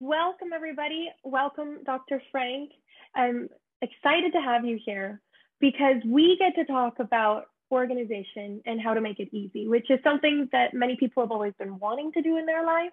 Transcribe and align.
Welcome, 0.00 0.52
everybody. 0.54 1.08
Welcome, 1.24 1.78
Dr. 1.84 2.22
Frank. 2.30 2.70
I'm 3.16 3.48
excited 3.82 4.32
to 4.32 4.40
have 4.40 4.64
you 4.64 4.78
here 4.86 5.20
because 5.58 5.96
we 6.06 6.36
get 6.38 6.54
to 6.54 6.64
talk 6.72 7.00
about 7.00 7.46
organization 7.72 8.62
and 8.64 8.80
how 8.80 8.94
to 8.94 9.00
make 9.00 9.18
it 9.18 9.28
easy, 9.32 9.66
which 9.66 9.90
is 9.90 9.98
something 10.04 10.48
that 10.52 10.72
many 10.72 10.94
people 10.94 11.24
have 11.24 11.32
always 11.32 11.52
been 11.58 11.80
wanting 11.80 12.12
to 12.12 12.22
do 12.22 12.36
in 12.36 12.46
their 12.46 12.64
life. 12.64 12.92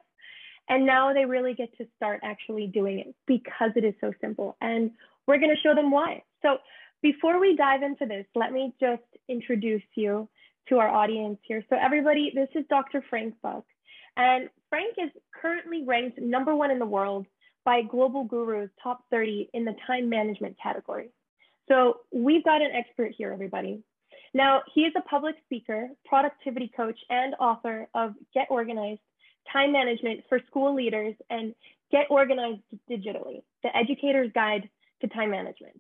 And 0.68 0.88
now 0.88 1.14
they 1.14 1.26
really 1.26 1.54
get 1.54 1.78
to 1.78 1.86
start 1.96 2.22
actually 2.24 2.66
doing 2.66 2.98
it 2.98 3.14
because 3.28 3.70
it 3.76 3.84
is 3.84 3.94
so 4.02 4.12
simple. 4.20 4.58
And 4.60 4.90
we're 5.28 5.38
going 5.38 5.56
to 5.56 5.62
show 5.62 5.76
them 5.76 5.92
why. 5.92 6.24
So, 6.42 6.58
before 7.04 7.40
we 7.40 7.56
dive 7.56 7.84
into 7.84 8.08
this, 8.08 8.26
let 8.34 8.52
me 8.52 8.74
just 8.80 9.04
introduce 9.30 9.84
you 9.94 10.28
to 10.70 10.80
our 10.80 10.90
audience 10.90 11.38
here. 11.44 11.64
So, 11.70 11.78
everybody, 11.80 12.32
this 12.34 12.50
is 12.56 12.66
Dr. 12.68 13.04
Frank 13.12 13.36
Buck. 13.44 13.64
And 14.18 14.50
Frank 14.70 14.96
is 14.98 15.12
currently 15.42 15.84
ranked 15.84 16.20
number 16.20 16.56
one 16.56 16.72
in 16.72 16.80
the 16.80 16.86
world 16.86 17.26
by 17.64 17.82
Global 17.82 18.26
Guru's 18.26 18.70
top 18.82 19.04
30 19.12 19.50
in 19.54 19.66
the 19.66 19.76
time 19.88 20.10
management 20.10 20.56
category. 20.62 21.10
So 21.68 22.02
we've 22.14 22.44
got 22.44 22.62
an 22.62 22.72
expert 22.72 23.14
here, 23.18 23.32
everybody. 23.34 23.82
Now, 24.34 24.62
he 24.74 24.82
is 24.82 24.94
a 24.96 25.02
public 25.02 25.36
speaker, 25.46 25.90
productivity 26.06 26.72
coach, 26.76 27.00
and 27.10 27.36
author 27.40 27.88
of 27.94 28.14
Get 28.34 28.48
Organized, 28.50 29.00
Time 29.52 29.72
Management 29.72 30.26
for 30.30 30.40
School 30.48 30.76
Leaders, 30.76 31.16
and 31.30 31.56
Get 31.92 32.08
Organized 32.10 32.62
Digitally, 32.90 33.42
the 33.64 33.76
Educator's 33.76 34.32
Guide 34.34 34.70
to 35.02 35.08
Time 35.08 35.32
Management. 35.32 35.80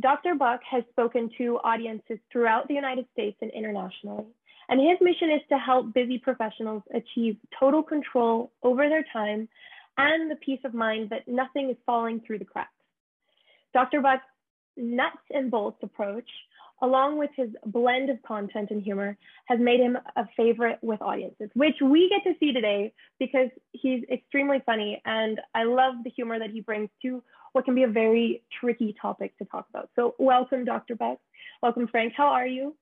Dr. 0.00 0.34
Buck 0.34 0.60
has 0.68 0.82
spoken 0.90 1.30
to 1.38 1.58
audiences 1.62 2.18
throughout 2.30 2.66
the 2.66 2.74
United 2.74 3.06
States 3.12 3.36
and 3.40 3.50
internationally. 3.52 4.24
And 4.68 4.80
his 4.80 4.98
mission 5.00 5.30
is 5.30 5.42
to 5.48 5.58
help 5.58 5.92
busy 5.92 6.18
professionals 6.18 6.82
achieve 6.94 7.36
total 7.58 7.82
control 7.82 8.52
over 8.62 8.88
their 8.88 9.04
time 9.12 9.48
and 9.98 10.30
the 10.30 10.36
peace 10.36 10.60
of 10.64 10.74
mind 10.74 11.10
that 11.10 11.28
nothing 11.28 11.70
is 11.70 11.76
falling 11.84 12.20
through 12.26 12.38
the 12.38 12.44
cracks. 12.44 12.70
Dr. 13.74 14.00
Buck's 14.00 14.24
nuts 14.76 15.18
and 15.30 15.50
bolts 15.50 15.78
approach, 15.82 16.28
along 16.80 17.18
with 17.18 17.30
his 17.36 17.50
blend 17.66 18.10
of 18.10 18.20
content 18.22 18.70
and 18.70 18.82
humor, 18.82 19.16
has 19.46 19.58
made 19.60 19.80
him 19.80 19.98
a 20.16 20.26
favorite 20.36 20.78
with 20.82 21.00
audiences, 21.02 21.50
which 21.54 21.76
we 21.82 22.08
get 22.08 22.28
to 22.30 22.36
see 22.40 22.52
today 22.52 22.92
because 23.18 23.48
he's 23.72 24.02
extremely 24.10 24.62
funny. 24.64 25.00
And 25.04 25.40
I 25.54 25.64
love 25.64 25.96
the 26.04 26.10
humor 26.10 26.38
that 26.38 26.50
he 26.50 26.60
brings 26.60 26.90
to 27.02 27.22
what 27.52 27.64
can 27.64 27.74
be 27.74 27.82
a 27.82 27.88
very 27.88 28.42
tricky 28.60 28.94
topic 29.00 29.36
to 29.38 29.44
talk 29.44 29.66
about. 29.70 29.90
So, 29.94 30.14
welcome, 30.18 30.64
Dr. 30.64 30.94
Buck. 30.94 31.18
Welcome, 31.62 31.86
Frank. 31.86 32.14
How 32.16 32.28
are 32.28 32.46
you? 32.46 32.74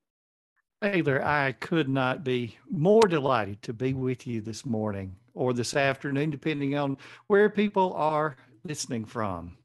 Taylor, 0.82 1.22
I 1.22 1.52
could 1.52 1.88
not 1.88 2.24
be 2.24 2.56
more 2.70 3.02
delighted 3.02 3.60
to 3.62 3.74
be 3.74 3.92
with 3.92 4.26
you 4.26 4.40
this 4.40 4.64
morning 4.64 5.14
or 5.34 5.52
this 5.52 5.76
afternoon, 5.76 6.30
depending 6.30 6.74
on 6.74 6.96
where 7.26 7.50
people 7.50 7.92
are 7.94 8.36
listening 8.64 9.04
from. 9.04 9.58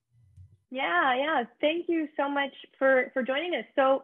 Yeah, 0.72 1.16
yeah. 1.16 1.44
Thank 1.62 1.86
you 1.88 2.10
so 2.18 2.28
much 2.28 2.52
for 2.78 3.12
for 3.14 3.24
joining 3.24 3.56
us. 3.56 3.66
So 3.76 4.04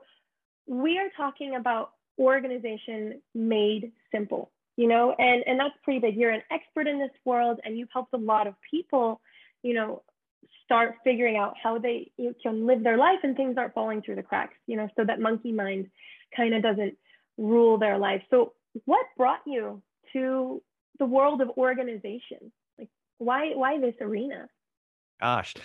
we 0.67 0.97
are 0.99 1.09
talking 1.17 1.55
about 1.55 1.91
organization 2.17 3.21
made 3.35 3.91
simple, 4.09 4.51
you 4.77 4.87
know, 4.87 5.13
and 5.19 5.43
and 5.45 5.59
that's 5.59 5.75
pretty 5.83 5.99
big. 5.99 6.15
You're 6.15 6.31
an 6.31 6.43
expert 6.49 6.87
in 6.87 6.97
this 6.97 7.11
world, 7.25 7.59
and 7.65 7.77
you've 7.77 7.89
helped 7.91 8.13
a 8.13 8.17
lot 8.17 8.47
of 8.47 8.55
people, 8.69 9.19
you 9.63 9.73
know, 9.73 10.03
start 10.63 10.95
figuring 11.03 11.35
out 11.35 11.55
how 11.61 11.77
they 11.77 12.11
can 12.41 12.65
live 12.65 12.83
their 12.83 12.97
life 12.97 13.19
and 13.23 13.35
things 13.35 13.57
aren't 13.57 13.73
falling 13.73 14.01
through 14.01 14.15
the 14.15 14.23
cracks, 14.23 14.55
you 14.67 14.77
know, 14.77 14.87
so 14.95 15.03
that 15.03 15.19
monkey 15.19 15.51
mind 15.51 15.89
kind 16.35 16.53
of 16.53 16.63
doesn't 16.63 16.97
rule 17.37 17.77
their 17.77 17.97
life. 17.97 18.21
So, 18.29 18.53
what 18.85 19.05
brought 19.17 19.41
you 19.45 19.81
to 20.13 20.61
the 20.99 21.05
world 21.05 21.41
of 21.41 21.49
organization? 21.57 22.51
Like, 22.77 22.89
why 23.17 23.51
why 23.53 23.79
this 23.79 23.95
arena? 24.01 24.47
Gosh, 25.19 25.55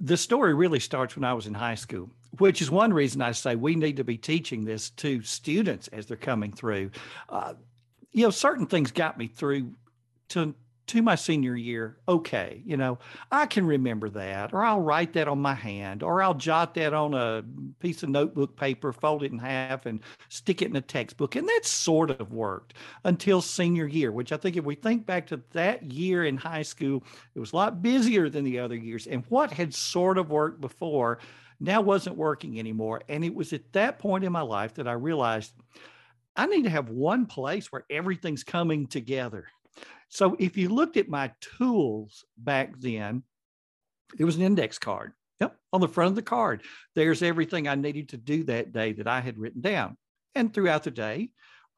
the 0.00 0.16
story 0.16 0.54
really 0.54 0.80
starts 0.80 1.16
when 1.16 1.24
I 1.24 1.32
was 1.34 1.46
in 1.46 1.54
high 1.54 1.74
school, 1.74 2.10
which 2.38 2.62
is 2.62 2.70
one 2.70 2.92
reason 2.92 3.20
I 3.20 3.32
say 3.32 3.56
we 3.56 3.74
need 3.74 3.96
to 3.96 4.04
be 4.04 4.16
teaching 4.16 4.64
this 4.64 4.90
to 4.90 5.22
students 5.22 5.88
as 5.88 6.06
they're 6.06 6.16
coming 6.16 6.52
through. 6.52 6.90
Uh, 7.28 7.54
you 8.12 8.22
know, 8.22 8.30
certain 8.30 8.66
things 8.66 8.90
got 8.90 9.18
me 9.18 9.26
through 9.26 9.72
to 10.30 10.54
to 10.88 11.02
my 11.02 11.14
senior 11.14 11.56
year, 11.56 11.98
okay, 12.08 12.62
you 12.64 12.76
know, 12.76 12.98
I 13.30 13.46
can 13.46 13.66
remember 13.66 14.08
that, 14.10 14.52
or 14.52 14.64
I'll 14.64 14.80
write 14.80 15.12
that 15.14 15.28
on 15.28 15.40
my 15.40 15.54
hand, 15.54 16.02
or 16.02 16.22
I'll 16.22 16.34
jot 16.34 16.74
that 16.74 16.94
on 16.94 17.14
a 17.14 17.44
piece 17.80 18.02
of 18.02 18.08
notebook 18.08 18.56
paper, 18.56 18.92
fold 18.92 19.22
it 19.22 19.32
in 19.32 19.38
half, 19.38 19.86
and 19.86 20.00
stick 20.28 20.62
it 20.62 20.70
in 20.70 20.76
a 20.76 20.80
textbook. 20.80 21.36
And 21.36 21.48
that 21.48 21.64
sort 21.64 22.10
of 22.10 22.32
worked 22.32 22.74
until 23.04 23.40
senior 23.40 23.86
year, 23.86 24.12
which 24.12 24.32
I 24.32 24.36
think 24.36 24.56
if 24.56 24.64
we 24.64 24.74
think 24.74 25.06
back 25.06 25.26
to 25.28 25.40
that 25.52 25.84
year 25.84 26.24
in 26.24 26.36
high 26.36 26.62
school, 26.62 27.04
it 27.34 27.40
was 27.40 27.52
a 27.52 27.56
lot 27.56 27.82
busier 27.82 28.28
than 28.28 28.44
the 28.44 28.58
other 28.58 28.76
years. 28.76 29.06
And 29.06 29.24
what 29.28 29.52
had 29.52 29.74
sort 29.74 30.18
of 30.18 30.30
worked 30.30 30.60
before 30.60 31.18
now 31.60 31.80
wasn't 31.80 32.16
working 32.16 32.58
anymore. 32.58 33.02
And 33.08 33.24
it 33.24 33.34
was 33.34 33.52
at 33.52 33.72
that 33.72 33.98
point 33.98 34.24
in 34.24 34.32
my 34.32 34.42
life 34.42 34.74
that 34.74 34.88
I 34.88 34.92
realized 34.92 35.52
I 36.36 36.46
need 36.46 36.62
to 36.64 36.70
have 36.70 36.88
one 36.88 37.26
place 37.26 37.72
where 37.72 37.84
everything's 37.90 38.44
coming 38.44 38.86
together 38.86 39.48
so 40.08 40.36
if 40.38 40.56
you 40.56 40.68
looked 40.68 40.96
at 40.96 41.08
my 41.08 41.32
tools 41.40 42.24
back 42.36 42.78
then, 42.78 43.22
it 44.18 44.24
was 44.24 44.36
an 44.36 44.42
index 44.42 44.78
card. 44.78 45.12
Yep, 45.40 45.56
on 45.72 45.80
the 45.80 45.88
front 45.88 46.10
of 46.10 46.16
the 46.16 46.22
card, 46.22 46.62
there's 46.94 47.22
everything 47.22 47.68
I 47.68 47.74
needed 47.74 48.08
to 48.10 48.16
do 48.16 48.44
that 48.44 48.72
day 48.72 48.92
that 48.94 49.06
I 49.06 49.20
had 49.20 49.38
written 49.38 49.60
down. 49.60 49.96
And 50.34 50.52
throughout 50.52 50.82
the 50.82 50.90
day, 50.90 51.30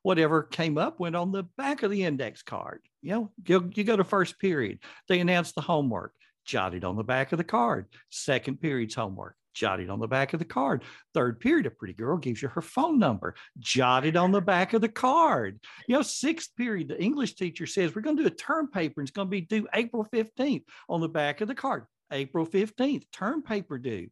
whatever 0.03 0.43
came 0.43 0.79
up 0.79 0.99
went 0.99 1.17
on 1.17 1.33
the 1.33 1.45
back 1.59 1.83
of 1.83 1.91
the 1.91 2.05
index 2.05 2.43
card. 2.43 2.81
You 3.03 3.11
know, 3.11 3.31
you, 3.47 3.71
you 3.75 3.85
go 3.85 3.97
to 3.97 4.05
first 4.05 4.39
period, 4.39 4.79
they 5.09 5.21
announce 5.21 5.53
the 5.53 5.61
homework, 5.61 6.15
jotted 6.45 6.85
on 6.85 6.97
the 6.97 7.05
back 7.05 7.33
of 7.33 7.39
the 7.39 7.45
card. 7.45 7.87
Second 8.09 8.61
period's 8.61 8.95
homework, 8.95 9.37
jotted 9.55 9.91
on 9.91 9.99
the 9.99 10.09
back 10.09 10.33
of 10.33 10.39
the 10.39 10.45
card. 10.45 10.83
Third 11.15 11.41
period, 11.41 11.67
a 11.67 11.71
pretty 11.71 11.95
girl 11.95 12.17
gives 12.17 12.43
you 12.43 12.49
her 12.49 12.63
phone 12.63 12.99
number, 12.99 13.35
jotted 13.59 14.17
on 14.17 14.33
the 14.33 14.41
back 14.41 14.73
of 14.73 14.81
the 14.81 14.89
card. 14.89 15.61
You 15.87 15.97
know, 15.97 16.03
sixth 16.03 16.55
period, 16.57 16.89
the 16.89 17.03
English 17.03 17.35
teacher 17.35 17.67
says, 17.67 17.95
We're 17.95 18.03
going 18.03 18.17
to 18.17 18.23
do 18.23 18.29
a 18.29 18.31
term 18.31 18.71
paper 18.71 19.01
and 19.01 19.09
it's 19.09 19.15
going 19.15 19.29
to 19.29 19.31
be 19.31 19.41
due 19.41 19.67
April 19.75 20.07
15th 20.13 20.65
on 20.89 21.01
the 21.01 21.09
back 21.09 21.41
of 21.41 21.49
the 21.49 21.55
card. 21.55 21.85
April 22.13 22.47
15th, 22.47 23.05
term 23.13 23.43
paper 23.43 23.79
due. 23.79 24.09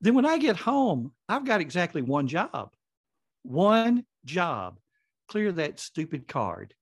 Then 0.00 0.14
when 0.14 0.26
I 0.26 0.38
get 0.38 0.56
home, 0.56 1.12
I've 1.28 1.44
got 1.44 1.60
exactly 1.60 2.02
one 2.02 2.28
job. 2.28 2.70
One 3.42 4.04
job. 4.24 4.78
Clear 5.28 5.52
that 5.52 5.80
stupid 5.80 6.28
card 6.28 6.74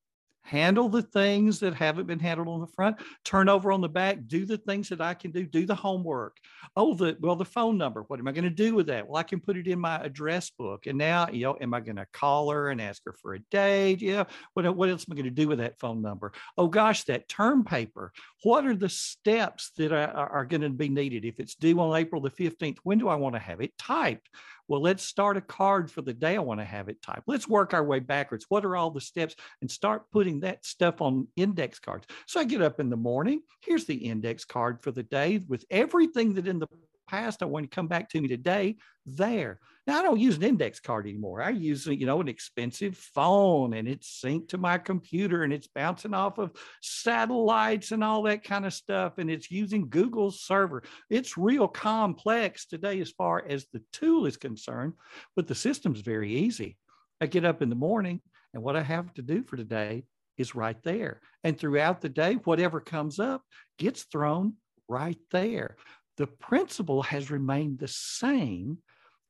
handle 0.45 0.89
the 0.89 1.03
things 1.03 1.59
that 1.61 1.75
haven't 1.75 2.07
been 2.07 2.19
handled 2.19 2.49
on 2.49 2.61
the 2.61 2.67
front, 2.67 2.97
turn 3.25 3.49
over 3.49 3.73
on 3.73 3.81
the 3.81 3.89
back, 3.89 4.19
do 4.27 4.45
the 4.45 4.59
things 4.59 4.91
that 4.91 5.01
I 5.01 5.15
can 5.15 5.31
do, 5.31 5.45
do 5.45 5.67
the 5.67 5.75
homework. 5.75 6.37
Oh, 6.77 6.95
the 6.95 7.17
well, 7.21 7.37
the 7.37 7.45
phone 7.45 7.79
number. 7.79 8.03
What 8.03 8.21
am 8.21 8.29
I 8.29 8.33
going 8.33 8.45
to 8.45 8.51
do 8.51 8.75
with 8.75 8.87
that? 8.87 9.09
Well, 9.09 9.17
I 9.17 9.23
can 9.23 9.41
put 9.41 9.57
it 9.57 9.67
in 9.67 9.81
my 9.81 9.97
address 9.97 10.51
book. 10.51 10.87
And 10.87 10.99
now, 10.99 11.29
you 11.29 11.45
know, 11.45 11.57
am 11.61 11.75
I 11.75 11.81
going 11.81 11.97
to 11.97 12.07
call 12.13 12.51
her 12.51 12.69
and 12.69 12.81
ask 12.81 13.03
her 13.07 13.15
for 13.21 13.35
a 13.35 13.39
date? 13.51 14.03
Yeah. 14.03 14.25
What, 14.53 14.77
what 14.77 14.89
else 14.89 15.07
am 15.09 15.13
I 15.13 15.17
going 15.17 15.25
to 15.25 15.31
do 15.31 15.49
with 15.49 15.59
that 15.59 15.79
phone 15.79 16.03
number? 16.03 16.33
Oh 16.59 16.69
gosh, 16.69 17.05
that 17.05 17.29
term 17.29 17.65
paper. 17.65 18.13
What 18.45 18.67
are 18.67 18.77
the 18.77 18.91
steps 18.91 19.71
that 19.79 19.91
are, 19.91 20.31
are 20.31 20.45
going 20.45 20.61
to 20.61 20.69
be 20.69 20.91
needed? 20.91 21.25
If 21.25 21.41
it's 21.41 21.55
due 21.55 21.81
on 21.81 21.97
April 21.97 22.21
the 22.21 22.31
15th, 22.31 22.77
when 22.83 22.99
do 22.99 23.09
I 23.09 23.15
want 23.15 23.35
to 23.35 23.39
have 23.39 23.63
it 23.63 23.77
typed? 23.79 24.29
Well, 24.69 24.83
let's 24.83 25.03
start 25.03 25.39
a 25.39 25.41
card 25.41 25.91
for 25.91 26.03
the 26.03 26.13
day 26.13 26.37
I 26.37 26.41
want 26.41 26.61
to 26.61 26.65
have 26.65 26.91
it 26.91 27.01
typed. 27.01 27.27
Let's 27.27 27.49
work 27.49 27.73
our 27.73 27.83
way 27.83 28.01
backwards. 28.01 28.45
What 28.51 28.67
are 28.67 28.77
all 28.77 28.91
the 28.91 29.01
steps? 29.01 29.35
And 29.63 29.71
start 29.71 30.11
putting 30.13 30.41
that 30.41 30.67
stuff 30.67 31.01
on 31.01 31.27
index 31.37 31.79
cards. 31.79 32.07
So 32.27 32.39
I 32.39 32.45
get 32.45 32.61
up 32.61 32.81
in 32.81 32.91
the 32.91 32.97
morning. 32.99 33.41
Here's 33.63 33.87
the 33.87 33.95
index 33.95 34.45
card 34.45 34.83
for 34.83 34.91
the 34.91 35.03
day 35.03 35.43
with 35.49 35.65
everything 35.71 36.35
that 36.35 36.47
in 36.47 36.59
the 36.59 36.69
past 37.15 37.43
I 37.43 37.47
want 37.47 37.71
to 37.71 37.75
come 37.75 37.87
back 37.87 38.09
to 38.11 38.21
me 38.21 38.29
today 38.29 38.77
there. 39.07 39.61
Now 39.87 39.99
I 39.99 40.03
don't 40.03 40.19
use 40.19 40.37
an 40.37 40.43
index 40.43 40.81
card 40.81 41.07
anymore. 41.07 41.43
I 41.43 41.51
use 41.51 41.87
you 41.87 42.07
know 42.07 42.21
an 42.21 42.29
expensive 42.29 42.97
phone 42.97 43.75
and 43.75 43.87
it's 43.87 44.21
synced 44.21 44.49
to 44.49 44.59
my 44.59 44.79
computer 44.79 45.45
and 45.45 45.53
it's 45.53 45.69
bouncing 45.69 46.15
off 46.15 46.39
of 46.39 46.53
satellites 46.81 47.93
and 47.93 48.03
all 48.03 48.23
that 48.25 48.43
kind 48.45 48.67
of 48.67 48.73
stuff 48.73 49.19
and 49.19 49.31
it's 49.31 49.51
using 49.51 49.89
Google's 49.89 50.41
server. 50.41 50.83
It's 51.09 51.39
real 51.39 51.69
complex 51.69 52.67
today 52.67 53.01
as 53.01 53.11
far 53.11 53.45
as 53.49 53.67
the 53.73 53.83
tool 53.93 54.27
is 54.27 54.37
concerned, 54.37 54.95
but 55.37 55.47
the 55.47 55.55
system's 55.55 56.01
very 56.01 56.33
easy. 56.35 56.77
I 57.21 57.27
get 57.27 57.45
up 57.45 57.63
in 57.63 57.69
the 57.69 57.77
morning 57.77 58.21
and 58.55 58.63
what 58.63 58.77
I 58.77 58.83
have 58.83 59.13
to 59.15 59.23
do 59.23 59.45
for 59.45 59.57
today 59.57 60.05
is 60.37 60.57
right 60.57 60.83
there. 60.83 61.21
And 61.45 61.57
throughout 61.57 62.01
the 62.01 62.09
day, 62.09 62.35
whatever 62.45 62.81
comes 62.81 63.21
up 63.21 63.43
gets 63.79 64.03
thrown 64.05 64.55
right 64.89 65.19
there. 65.31 65.77
The 66.17 66.27
principle 66.27 67.03
has 67.03 67.31
remained 67.31 67.79
the 67.79 67.89
same, 67.89 68.79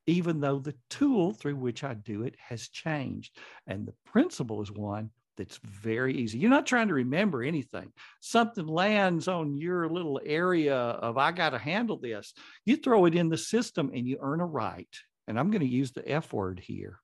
even 0.06 0.40
though 0.40 0.58
the 0.58 0.74
tool 0.90 1.32
through 1.32 1.56
which 1.56 1.82
I 1.82 1.94
do 1.94 2.22
it 2.24 2.36
has 2.38 2.68
changed. 2.68 3.36
And 3.66 3.86
the 3.86 3.94
principle 4.04 4.60
is 4.62 4.70
one 4.70 5.10
that's 5.36 5.58
very 5.64 6.14
easy. 6.14 6.38
You're 6.38 6.50
not 6.50 6.66
trying 6.66 6.88
to 6.88 6.94
remember 6.94 7.42
anything. 7.42 7.90
Something 8.20 8.66
lands 8.66 9.28
on 9.28 9.56
your 9.56 9.88
little 9.88 10.20
area 10.24 10.76
of, 10.76 11.18
I 11.18 11.32
got 11.32 11.50
to 11.50 11.58
handle 11.58 11.98
this. 11.98 12.34
You 12.66 12.76
throw 12.76 13.06
it 13.06 13.14
in 13.14 13.30
the 13.30 13.38
system 13.38 13.90
and 13.94 14.06
you 14.06 14.18
earn 14.20 14.40
a 14.40 14.46
right. 14.46 14.94
And 15.26 15.38
I'm 15.38 15.50
going 15.50 15.62
to 15.62 15.66
use 15.66 15.92
the 15.92 16.08
F 16.08 16.32
word 16.32 16.60
here 16.60 17.00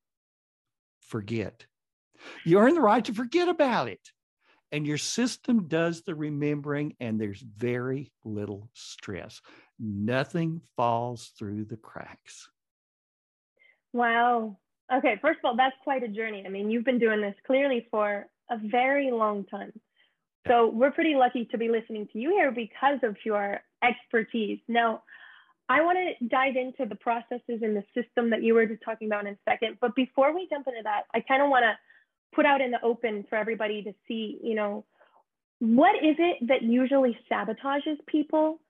forget. 1.00 1.66
You 2.44 2.58
earn 2.58 2.74
the 2.74 2.80
right 2.80 3.04
to 3.06 3.14
forget 3.14 3.48
about 3.48 3.88
it. 3.88 4.06
and 4.72 4.86
your 4.86 4.98
system 4.98 5.66
does 5.66 6.02
the 6.02 6.14
remembering, 6.14 6.94
and 7.00 7.20
there's 7.20 7.40
very 7.40 8.12
little 8.24 8.68
stress. 8.72 9.40
Nothing 9.80 10.60
falls 10.76 11.32
through 11.38 11.64
the 11.64 11.76
cracks. 11.76 12.50
Wow. 13.92 14.58
Okay, 14.92 15.18
first 15.22 15.38
of 15.38 15.48
all, 15.48 15.56
that's 15.56 15.76
quite 15.82 16.02
a 16.02 16.08
journey. 16.08 16.44
I 16.44 16.50
mean, 16.50 16.70
you've 16.70 16.84
been 16.84 16.98
doing 16.98 17.20
this 17.20 17.34
clearly 17.46 17.86
for 17.90 18.26
a 18.50 18.58
very 18.58 19.10
long 19.10 19.44
time. 19.44 19.72
So 20.48 20.68
we're 20.68 20.90
pretty 20.90 21.14
lucky 21.14 21.46
to 21.46 21.58
be 21.58 21.68
listening 21.68 22.08
to 22.12 22.18
you 22.18 22.30
here 22.30 22.50
because 22.50 22.98
of 23.02 23.16
your 23.24 23.60
expertise. 23.82 24.58
Now, 24.68 25.02
I 25.68 25.82
want 25.82 25.98
to 25.98 26.26
dive 26.26 26.56
into 26.56 26.86
the 26.86 26.96
processes 26.96 27.60
and 27.62 27.76
the 27.76 27.84
system 27.94 28.30
that 28.30 28.42
you 28.42 28.54
were 28.54 28.66
just 28.66 28.82
talking 28.84 29.06
about 29.06 29.26
in 29.26 29.34
a 29.34 29.38
second. 29.48 29.78
But 29.80 29.94
before 29.94 30.34
we 30.34 30.48
jump 30.50 30.66
into 30.66 30.82
that, 30.82 31.02
I 31.14 31.20
kind 31.20 31.42
of 31.42 31.48
want 31.48 31.62
to 31.62 31.78
put 32.34 32.44
out 32.44 32.60
in 32.60 32.70
the 32.70 32.82
open 32.82 33.24
for 33.30 33.36
everybody 33.36 33.82
to 33.84 33.92
see, 34.08 34.38
you 34.42 34.54
know, 34.54 34.84
what 35.60 35.94
is 35.96 36.16
it 36.18 36.48
that 36.48 36.62
usually 36.62 37.16
sabotages 37.30 37.98
people 38.06 38.60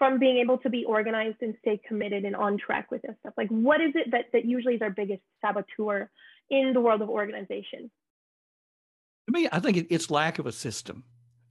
from 0.00 0.18
being 0.18 0.38
able 0.38 0.56
to 0.56 0.70
be 0.70 0.82
organized 0.86 1.36
and 1.42 1.54
stay 1.60 1.78
committed 1.86 2.24
and 2.24 2.34
on 2.34 2.56
track 2.56 2.90
with 2.90 3.02
this 3.02 3.14
stuff? 3.20 3.34
Like, 3.36 3.48
what 3.50 3.82
is 3.82 3.92
it 3.94 4.10
that, 4.12 4.24
that 4.32 4.46
usually 4.46 4.76
is 4.76 4.80
our 4.80 4.88
biggest 4.88 5.20
saboteur 5.42 6.08
in 6.48 6.72
the 6.72 6.80
world 6.80 7.02
of 7.02 7.10
organization? 7.10 7.90
To 9.26 9.32
me, 9.32 9.46
I 9.52 9.60
think 9.60 9.88
it's 9.90 10.10
lack 10.10 10.38
of 10.38 10.46
a 10.46 10.52
system 10.52 11.04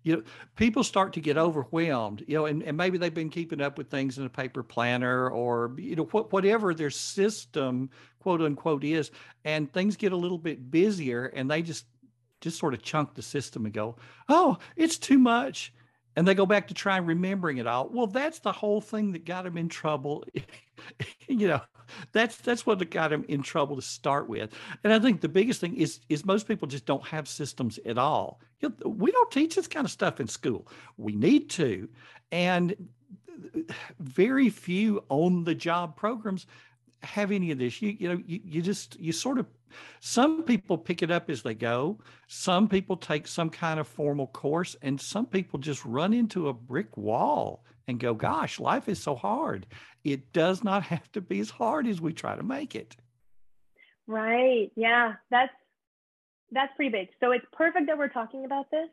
you 0.03 0.15
know 0.15 0.23
people 0.55 0.81
start 0.81 1.11
to 1.11 1.19
get 1.19 1.37
overwhelmed 1.37 2.23
you 2.25 2.35
know 2.35 2.45
and, 2.45 2.63
and 2.63 2.77
maybe 2.77 2.97
they've 2.97 3.13
been 3.13 3.29
keeping 3.29 3.59
up 3.59 3.77
with 3.77 3.89
things 3.89 4.17
in 4.17 4.25
a 4.25 4.29
paper 4.29 4.63
planner 4.63 5.29
or 5.29 5.75
you 5.77 5.93
know 5.93 6.05
what, 6.05 6.31
whatever 6.31 6.73
their 6.73 6.89
system 6.89 7.89
quote 8.19 8.41
unquote 8.41 8.85
is 8.85 9.11
and 9.43 9.71
things 9.73 9.97
get 9.97 10.13
a 10.13 10.17
little 10.17 10.37
bit 10.37 10.71
busier 10.71 11.25
and 11.25 11.51
they 11.51 11.61
just 11.61 11.85
just 12.39 12.57
sort 12.57 12.73
of 12.73 12.81
chunk 12.81 13.13
the 13.13 13.21
system 13.21 13.65
and 13.65 13.73
go 13.73 13.97
oh 14.29 14.57
it's 14.77 14.97
too 14.97 15.19
much 15.19 15.73
and 16.15 16.27
they 16.27 16.33
go 16.33 16.45
back 16.45 16.67
to 16.67 16.73
try 16.73 16.97
remembering 16.97 17.57
it 17.57 17.67
all. 17.67 17.89
Well 17.89 18.07
that's 18.07 18.39
the 18.39 18.51
whole 18.51 18.81
thing 18.81 19.11
that 19.13 19.25
got 19.25 19.45
him 19.45 19.57
in 19.57 19.69
trouble. 19.69 20.25
You 21.27 21.49
know 21.49 21.61
that's 22.11 22.37
that's 22.37 22.65
what 22.65 22.89
got 22.89 23.11
him 23.11 23.25
in 23.27 23.41
trouble 23.41 23.75
to 23.75 23.81
start 23.81 24.29
with. 24.29 24.53
And 24.83 24.93
i 24.93 24.99
think 24.99 25.21
the 25.21 25.29
biggest 25.29 25.61
thing 25.61 25.75
is 25.75 25.99
is 26.09 26.25
most 26.25 26.47
people 26.47 26.67
just 26.67 26.85
don't 26.85 27.05
have 27.05 27.27
systems 27.27 27.79
at 27.85 27.97
all. 27.97 28.39
You 28.61 28.69
know, 28.69 28.89
we 28.89 29.11
don't 29.11 29.31
teach 29.31 29.55
this 29.55 29.67
kind 29.67 29.85
of 29.85 29.91
stuff 29.91 30.19
in 30.19 30.27
school. 30.27 30.67
We 30.97 31.15
need 31.15 31.49
to. 31.51 31.89
And 32.31 32.75
uh, 33.55 33.73
very 33.99 34.49
few 34.49 35.03
on 35.09 35.43
the 35.43 35.55
job 35.55 35.95
programs 35.95 36.45
have 37.03 37.31
any 37.31 37.51
of 37.51 37.57
this. 37.57 37.81
You, 37.81 37.95
you 37.97 38.09
know 38.09 38.21
you, 38.25 38.39
you 38.43 38.61
just 38.61 38.99
you 38.99 39.11
sort 39.11 39.39
of 39.39 39.47
some 39.99 40.43
people 40.43 40.77
pick 40.77 41.01
it 41.03 41.11
up 41.11 41.29
as 41.29 41.43
they 41.43 41.53
go. 41.53 41.99
Some 42.27 42.67
people 42.67 42.97
take 42.97 43.27
some 43.27 43.49
kind 43.49 43.79
of 43.79 43.87
formal 43.87 44.27
course 44.27 44.75
and 44.81 44.99
some 44.99 45.25
people 45.25 45.59
just 45.59 45.83
run 45.85 46.13
into 46.13 46.49
a 46.49 46.53
brick 46.53 46.97
wall 46.97 47.63
and 47.87 47.99
go 47.99 48.13
gosh 48.13 48.59
life 48.59 48.89
is 48.89 49.01
so 49.01 49.15
hard. 49.15 49.65
It 50.03 50.31
does 50.33 50.63
not 50.63 50.83
have 50.83 51.11
to 51.13 51.21
be 51.21 51.39
as 51.39 51.49
hard 51.49 51.87
as 51.87 52.01
we 52.01 52.13
try 52.13 52.35
to 52.35 52.43
make 52.43 52.75
it. 52.75 52.95
Right. 54.07 54.71
Yeah 54.75 55.13
that's 55.29 55.53
that's 56.51 56.73
pretty 56.75 56.91
big. 56.91 57.09
So 57.19 57.31
it's 57.31 57.45
perfect 57.53 57.87
that 57.87 57.97
we're 57.97 58.09
talking 58.09 58.45
about 58.45 58.71
this 58.71 58.89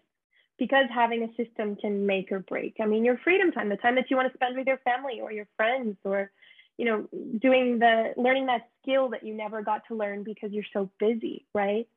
because 0.59 0.87
having 0.95 1.23
a 1.23 1.43
system 1.43 1.77
can 1.77 2.07
make 2.07 2.31
or 2.31 2.41
break. 2.41 2.77
I 2.81 2.87
mean 2.87 3.05
your 3.05 3.19
freedom 3.19 3.51
time 3.51 3.69
the 3.71 3.77
time 3.77 3.95
that 3.95 4.11
you 4.11 4.17
want 4.17 4.31
to 4.31 4.37
spend 4.37 4.57
with 4.57 4.67
your 4.67 4.79
family 4.79 5.21
or 5.21 5.33
your 5.33 5.49
friends 5.57 5.97
or 6.05 6.31
you 6.79 6.85
know 6.85 7.09
doing 7.41 7.79
the 7.79 8.13
learning 8.17 8.47
that 8.47 8.69
skill 8.83 9.11
that 9.11 9.25
you 9.25 9.35
never 9.35 9.63
got 9.63 9.83
to 9.89 9.95
learn 9.95 10.23
because 10.23 10.53
you're 10.53 10.65
so 10.73 10.91
busy 10.99 11.47
right? 11.55 11.89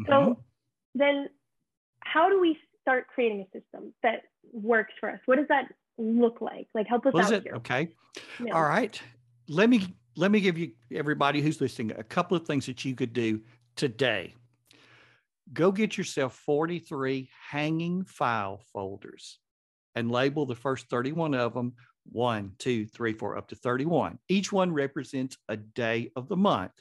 Mm-hmm. 0.00 0.12
so 0.12 0.38
then 0.94 1.28
how 2.00 2.28
do 2.28 2.40
we 2.40 2.58
start 2.86 3.08
creating 3.08 3.40
a 3.40 3.58
system 3.58 3.92
that 4.02 4.22
works 4.52 4.92
for 5.00 5.10
us? 5.10 5.18
What 5.26 5.36
does 5.36 5.48
that 5.48 5.72
look 5.98 6.40
like? 6.40 6.68
Like 6.74 6.86
help 6.86 7.04
us 7.06 7.12
what 7.12 7.24
out 7.24 7.32
it? 7.32 7.42
here. 7.42 7.54
Okay. 7.56 7.88
Yeah. 8.42 8.54
all 8.54 8.62
right. 8.62 9.00
Let 9.48 9.68
me 9.68 9.94
let 10.16 10.30
me 10.30 10.40
give 10.40 10.56
you 10.56 10.72
everybody 10.94 11.42
who's 11.42 11.60
listening 11.60 11.96
a 11.98 12.04
couple 12.04 12.36
of 12.36 12.46
things 12.46 12.66
that 12.66 12.84
you 12.84 12.94
could 12.94 13.12
do 13.12 13.40
today. 13.74 14.34
Go 15.52 15.70
get 15.70 15.98
yourself 15.98 16.34
43 16.34 17.28
hanging 17.50 18.04
file 18.04 18.60
folders 18.72 19.38
and 19.94 20.10
label 20.10 20.46
the 20.46 20.54
first 20.54 20.88
31 20.88 21.34
of 21.34 21.54
them 21.54 21.74
one, 22.10 22.52
two, 22.58 22.86
three, 22.86 23.12
four, 23.12 23.36
up 23.36 23.48
to 23.48 23.56
31. 23.56 24.18
Each 24.28 24.52
one 24.52 24.72
represents 24.72 25.36
a 25.48 25.56
day 25.56 26.10
of 26.16 26.28
the 26.28 26.36
month. 26.36 26.72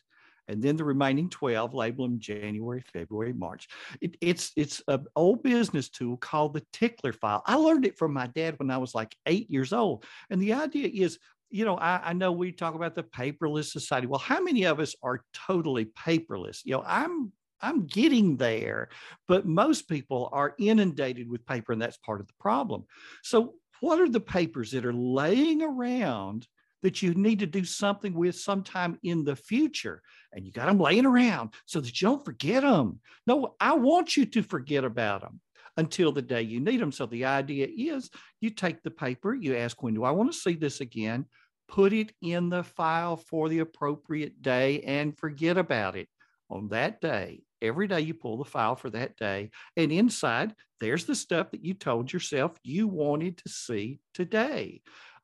And 0.48 0.62
then 0.62 0.76
the 0.76 0.84
remaining 0.84 1.30
12, 1.30 1.74
label 1.74 2.06
them 2.06 2.20
January, 2.20 2.84
February, 2.94 3.34
March. 3.34 3.68
It, 4.00 4.16
it's 4.22 4.52
it's 4.56 4.82
an 4.88 5.06
old 5.16 5.42
business 5.42 5.90
tool 5.90 6.18
called 6.18 6.54
the 6.54 6.66
tickler 6.72 7.14
file. 7.14 7.42
I 7.48 7.56
learned 7.56 7.86
it 7.86 7.98
from 7.98 8.14
my 8.14 8.28
dad 8.28 8.60
when 8.60 8.70
I 8.70 8.78
was 8.78 8.94
like 8.94 9.16
eight 9.26 9.50
years 9.50 9.74
old. 9.74 10.06
And 10.30 10.40
the 10.40 10.54
idea 10.54 10.88
is, 10.88 11.18
you 11.50 11.66
know, 11.66 11.78
I, 11.78 12.10
I 12.10 12.14
know 12.14 12.32
we 12.32 12.52
talk 12.52 12.76
about 12.76 12.96
the 12.96 13.04
paperless 13.04 13.72
society. 13.72 14.08
Well, 14.08 14.20
how 14.20 14.42
many 14.42 14.66
of 14.66 14.80
us 14.80 14.96
are 15.02 15.24
totally 15.34 15.86
paperless? 15.86 16.62
You 16.64 16.74
know, 16.74 16.84
I'm 16.86 17.32
I'm 17.62 17.88
getting 17.88 18.38
there, 18.38 18.90
but 19.28 19.48
most 19.48 19.88
people 19.88 20.30
are 20.32 20.54
inundated 20.60 21.30
with 21.30 21.46
paper, 21.46 21.72
and 21.72 21.82
that's 21.82 21.98
part 21.98 22.22
of 22.22 22.28
the 22.28 22.34
problem. 22.40 22.84
So 23.24 23.56
what 23.82 24.00
are 24.00 24.10
the 24.10 24.20
papers 24.20 24.72
that 24.72 24.86
are 24.86 24.94
laying 24.94 25.62
around 25.62 26.48
that 26.84 27.02
you 27.02 27.14
need 27.14 27.40
to 27.40 27.48
do 27.48 27.64
something 27.64 28.14
with 28.14 28.36
sometime 28.36 29.00
in 29.04 29.24
the 29.24 29.36
future? 29.36 30.02
And 30.34 30.46
you 30.46 30.52
got 30.52 30.68
them 30.68 30.80
laying 30.80 31.06
around 31.06 31.54
so 31.66 31.80
that 31.82 32.02
you 32.02 32.08
don't 32.08 32.26
forget 32.26 32.64
them. 32.64 33.00
No, 33.26 33.56
I 33.60 33.74
want 33.74 34.18
you 34.18 34.26
to 34.26 34.44
forget 34.44 34.84
about 34.84 35.22
them 35.22 35.42
until 35.78 36.12
the 36.12 36.22
day 36.22 36.42
you 36.42 36.60
need 36.60 36.80
them. 36.80 36.92
So 36.92 37.06
the 37.06 37.26
idea 37.26 37.68
is 37.76 38.10
you 38.42 38.50
take 38.50 38.82
the 38.84 38.92
paper, 38.92 39.34
you 39.34 39.56
ask, 39.56 39.82
when 39.82 39.94
do 39.94 40.04
I 40.04 40.12
want 40.12 40.32
to 40.32 40.38
see 40.38 40.56
this 40.56 40.82
again? 40.82 41.26
Put 41.68 41.94
it 41.94 42.14
in 42.22 42.50
the 42.50 42.64
file 42.64 43.18
for 43.18 43.50
the 43.50 43.60
appropriate 43.60 44.42
day 44.42 44.82
and 44.82 45.18
forget 45.18 45.58
about 45.58 45.96
it 45.96 46.08
on 46.50 46.70
that 46.70 47.02
day 47.02 47.42
every 47.62 47.88
day 47.88 48.02
you 48.02 48.14
pull 48.14 48.38
the 48.38 48.46
file 48.46 48.76
for 48.76 48.90
that 48.90 49.16
day 49.18 49.50
and 49.78 49.92
inside 49.92 50.54
there's 50.80 51.06
the 51.06 51.16
stuff 51.16 51.52
that 51.52 51.64
you 51.64 51.74
told 51.74 52.12
yourself 52.12 52.52
you 52.64 52.88
wanted 52.88 53.38
to 53.38 53.50
see 53.50 54.00
today. 54.14 54.82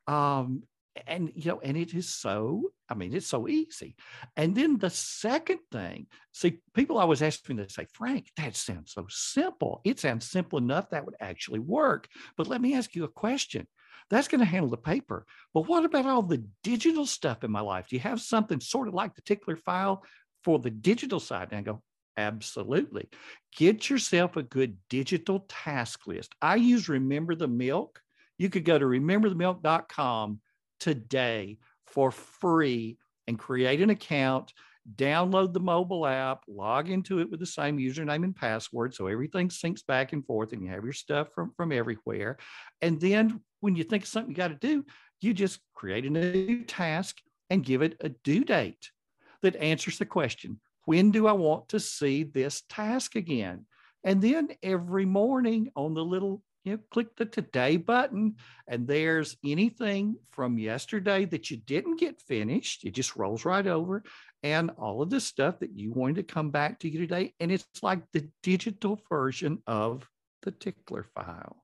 Um, 0.07 0.63
and 1.07 1.31
you 1.35 1.49
know 1.49 1.61
and 1.63 1.77
it 1.77 1.93
is 1.93 2.13
so 2.13 2.69
i 2.89 2.93
mean 2.93 3.13
it's 3.13 3.27
so 3.27 3.47
easy. 3.47 3.95
And 4.35 4.53
then 4.53 4.77
the 4.77 4.89
second 4.89 5.59
thing 5.71 6.07
see 6.33 6.59
people 6.73 6.97
always 6.97 7.21
ask 7.21 7.47
me 7.47 7.55
to 7.55 7.69
say 7.69 7.87
frank 7.93 8.29
that 8.35 8.57
sounds 8.57 8.91
so 8.93 9.05
simple. 9.09 9.79
It 9.85 9.99
sounds 9.99 10.29
simple 10.29 10.59
enough 10.59 10.89
that 10.89 11.05
would 11.05 11.15
actually 11.21 11.59
work. 11.59 12.09
But 12.35 12.47
let 12.47 12.61
me 12.61 12.75
ask 12.75 12.93
you 12.93 13.05
a 13.05 13.07
question. 13.09 13.67
That's 14.09 14.27
going 14.27 14.39
to 14.39 14.45
handle 14.45 14.69
the 14.69 14.75
paper. 14.75 15.25
But 15.53 15.67
what 15.69 15.85
about 15.85 16.05
all 16.05 16.23
the 16.23 16.43
digital 16.63 17.05
stuff 17.05 17.45
in 17.45 17.51
my 17.51 17.61
life? 17.61 17.87
Do 17.87 17.95
you 17.95 18.01
have 18.01 18.19
something 18.19 18.59
sort 18.59 18.89
of 18.89 18.93
like 18.93 19.15
the 19.15 19.21
tickler 19.21 19.55
file 19.55 20.03
for 20.43 20.59
the 20.59 20.71
digital 20.71 21.21
side? 21.21 21.47
And 21.51 21.59
I 21.59 21.61
go 21.61 21.81
Absolutely. 22.17 23.07
Get 23.55 23.89
yourself 23.89 24.35
a 24.35 24.43
good 24.43 24.77
digital 24.89 25.45
task 25.47 26.07
list. 26.07 26.35
I 26.41 26.55
use 26.55 26.89
Remember 26.89 27.35
the 27.35 27.47
Milk. 27.47 28.01
You 28.37 28.49
could 28.49 28.65
go 28.65 28.77
to 28.77 28.85
rememberthemilk.com 28.85 30.39
today 30.79 31.57
for 31.85 32.11
free 32.11 32.97
and 33.27 33.37
create 33.37 33.81
an 33.81 33.91
account, 33.91 34.51
download 34.95 35.53
the 35.53 35.59
mobile 35.59 36.05
app, 36.07 36.43
log 36.47 36.89
into 36.89 37.19
it 37.19 37.29
with 37.29 37.39
the 37.39 37.45
same 37.45 37.77
username 37.77 38.23
and 38.23 38.35
password. 38.35 38.93
So 38.93 39.07
everything 39.07 39.49
syncs 39.49 39.85
back 39.85 40.11
and 40.11 40.25
forth 40.25 40.53
and 40.53 40.63
you 40.63 40.69
have 40.69 40.83
your 40.83 40.93
stuff 40.93 41.29
from, 41.33 41.53
from 41.55 41.71
everywhere. 41.71 42.37
And 42.81 42.99
then 42.99 43.41
when 43.59 43.75
you 43.75 43.83
think 43.83 44.03
of 44.03 44.09
something 44.09 44.31
you 44.31 44.35
got 44.35 44.49
to 44.49 44.55
do, 44.55 44.83
you 45.21 45.33
just 45.33 45.59
create 45.75 46.05
a 46.05 46.09
new 46.09 46.63
task 46.65 47.17
and 47.49 47.63
give 47.63 47.81
it 47.81 47.95
a 47.99 48.09
due 48.09 48.43
date 48.43 48.89
that 49.43 49.55
answers 49.57 49.97
the 49.97 50.05
question 50.05 50.59
when 50.85 51.11
do 51.11 51.27
I 51.27 51.33
want 51.33 51.69
to 51.69 51.79
see 51.79 52.23
this 52.23 52.63
task 52.69 53.15
again? 53.15 53.65
And 54.03 54.21
then 54.21 54.49
every 54.63 55.05
morning 55.05 55.71
on 55.75 55.93
the 55.93 56.03
little, 56.03 56.41
you 56.63 56.73
know, 56.73 56.79
click 56.89 57.15
the 57.15 57.25
today 57.25 57.77
button, 57.77 58.35
and 58.67 58.87
there's 58.87 59.37
anything 59.45 60.15
from 60.31 60.57
yesterday 60.57 61.25
that 61.25 61.51
you 61.51 61.57
didn't 61.57 61.99
get 61.99 62.21
finished. 62.21 62.83
It 62.83 62.91
just 62.91 63.15
rolls 63.15 63.45
right 63.45 63.65
over. 63.65 64.03
And 64.43 64.71
all 64.77 65.03
of 65.03 65.11
the 65.11 65.19
stuff 65.19 65.59
that 65.59 65.75
you 65.75 65.91
wanted 65.91 66.15
to 66.15 66.33
come 66.33 66.49
back 66.49 66.79
to 66.79 66.89
you 66.89 66.99
today. 66.99 67.33
And 67.39 67.51
it's 67.51 67.65
like 67.83 68.01
the 68.11 68.27
digital 68.41 68.99
version 69.07 69.61
of 69.67 70.07
the 70.41 70.51
tickler 70.51 71.03
file. 71.15 71.63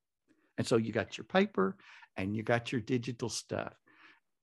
And 0.59 0.67
so 0.67 0.77
you 0.77 0.91
got 0.91 1.17
your 1.17 1.25
paper 1.25 1.75
and 2.17 2.36
you 2.36 2.43
got 2.43 2.71
your 2.71 2.81
digital 2.81 3.29
stuff 3.29 3.74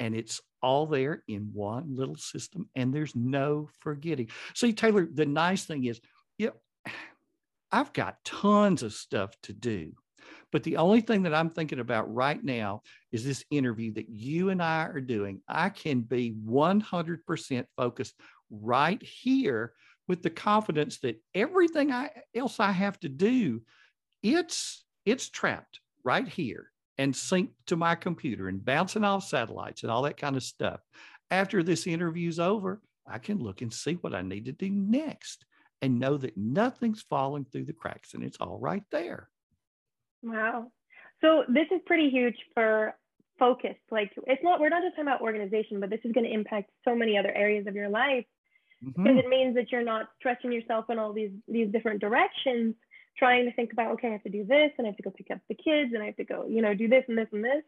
and 0.00 0.14
it's 0.14 0.40
all 0.62 0.86
there 0.86 1.22
in 1.28 1.50
one 1.52 1.94
little 1.94 2.16
system 2.16 2.68
and 2.74 2.92
there's 2.92 3.14
no 3.14 3.68
forgetting. 3.80 4.28
See, 4.54 4.72
Taylor, 4.72 5.06
the 5.10 5.26
nice 5.26 5.64
thing 5.64 5.84
is, 5.84 6.00
yeah, 6.38 6.50
I've 7.70 7.92
got 7.92 8.24
tons 8.24 8.82
of 8.82 8.92
stuff 8.92 9.34
to 9.42 9.52
do. 9.52 9.92
But 10.52 10.62
the 10.62 10.76
only 10.76 11.00
thing 11.00 11.24
that 11.24 11.34
I'm 11.34 11.50
thinking 11.50 11.80
about 11.80 12.12
right 12.14 12.42
now 12.42 12.82
is 13.12 13.24
this 13.24 13.44
interview 13.50 13.92
that 13.94 14.08
you 14.08 14.50
and 14.50 14.62
I 14.62 14.84
are 14.84 15.00
doing. 15.00 15.40
I 15.48 15.68
can 15.68 16.00
be 16.00 16.32
100% 16.46 17.64
focused 17.76 18.14
right 18.50 19.02
here 19.02 19.72
with 20.06 20.22
the 20.22 20.30
confidence 20.30 21.00
that 21.00 21.20
everything 21.34 21.92
I, 21.92 22.10
else 22.34 22.60
I 22.60 22.70
have 22.72 22.98
to 23.00 23.08
do 23.08 23.62
it's 24.24 24.84
it's 25.04 25.28
trapped 25.28 25.80
right 26.02 26.26
here 26.26 26.70
and 26.98 27.12
synced 27.12 27.50
to 27.66 27.76
my 27.76 27.94
computer 27.94 28.48
and 28.48 28.64
bouncing 28.64 29.04
off 29.04 29.24
satellites 29.24 29.82
and 29.82 29.90
all 29.90 30.02
that 30.02 30.16
kind 30.16 30.36
of 30.36 30.42
stuff. 30.42 30.80
After 31.30 31.62
this 31.62 31.86
interview's 31.86 32.38
over, 32.38 32.80
I 33.06 33.18
can 33.18 33.38
look 33.38 33.62
and 33.62 33.72
see 33.72 33.94
what 33.94 34.14
I 34.14 34.22
need 34.22 34.46
to 34.46 34.52
do 34.52 34.70
next 34.70 35.44
and 35.82 35.98
know 35.98 36.16
that 36.16 36.36
nothing's 36.36 37.02
falling 37.02 37.44
through 37.44 37.64
the 37.64 37.72
cracks 37.72 38.14
and 38.14 38.22
it's 38.22 38.38
all 38.40 38.58
right 38.58 38.84
there. 38.90 39.28
Wow. 40.22 40.70
So 41.20 41.44
this 41.48 41.66
is 41.70 41.80
pretty 41.86 42.10
huge 42.10 42.36
for 42.54 42.94
focus. 43.38 43.74
Like 43.90 44.12
it's 44.26 44.42
not, 44.42 44.60
we're 44.60 44.68
not 44.68 44.82
just 44.82 44.94
talking 44.94 45.08
about 45.08 45.20
organization, 45.20 45.80
but 45.80 45.90
this 45.90 46.00
is 46.04 46.12
going 46.12 46.24
to 46.24 46.32
impact 46.32 46.70
so 46.86 46.94
many 46.94 47.18
other 47.18 47.32
areas 47.32 47.66
of 47.66 47.74
your 47.74 47.88
life 47.88 48.24
because 48.82 49.04
mm-hmm. 49.04 49.18
it 49.18 49.28
means 49.28 49.54
that 49.56 49.72
you're 49.72 49.84
not 49.84 50.08
stretching 50.18 50.52
yourself 50.52 50.86
in 50.90 50.98
all 50.98 51.12
these, 51.12 51.30
these 51.48 51.70
different 51.70 52.00
directions, 52.00 52.74
trying 53.16 53.46
to 53.46 53.52
think 53.52 53.72
about, 53.72 53.92
okay, 53.92 54.08
I 54.08 54.12
have 54.12 54.22
to 54.24 54.28
do 54.28 54.44
this 54.44 54.70
and 54.76 54.86
I 54.86 54.90
have 54.90 54.96
to 54.96 55.02
go 55.02 55.10
pick 55.10 55.30
up 55.30 55.40
the 55.48 55.54
kids 55.54 55.92
and 55.94 56.02
I 56.02 56.06
have 56.06 56.16
to 56.16 56.24
go, 56.24 56.46
you 56.48 56.62
know, 56.62 56.74
do 56.74 56.88
this 56.88 57.04
and 57.08 57.16
this 57.16 57.28
and 57.32 57.44
this. 57.44 57.62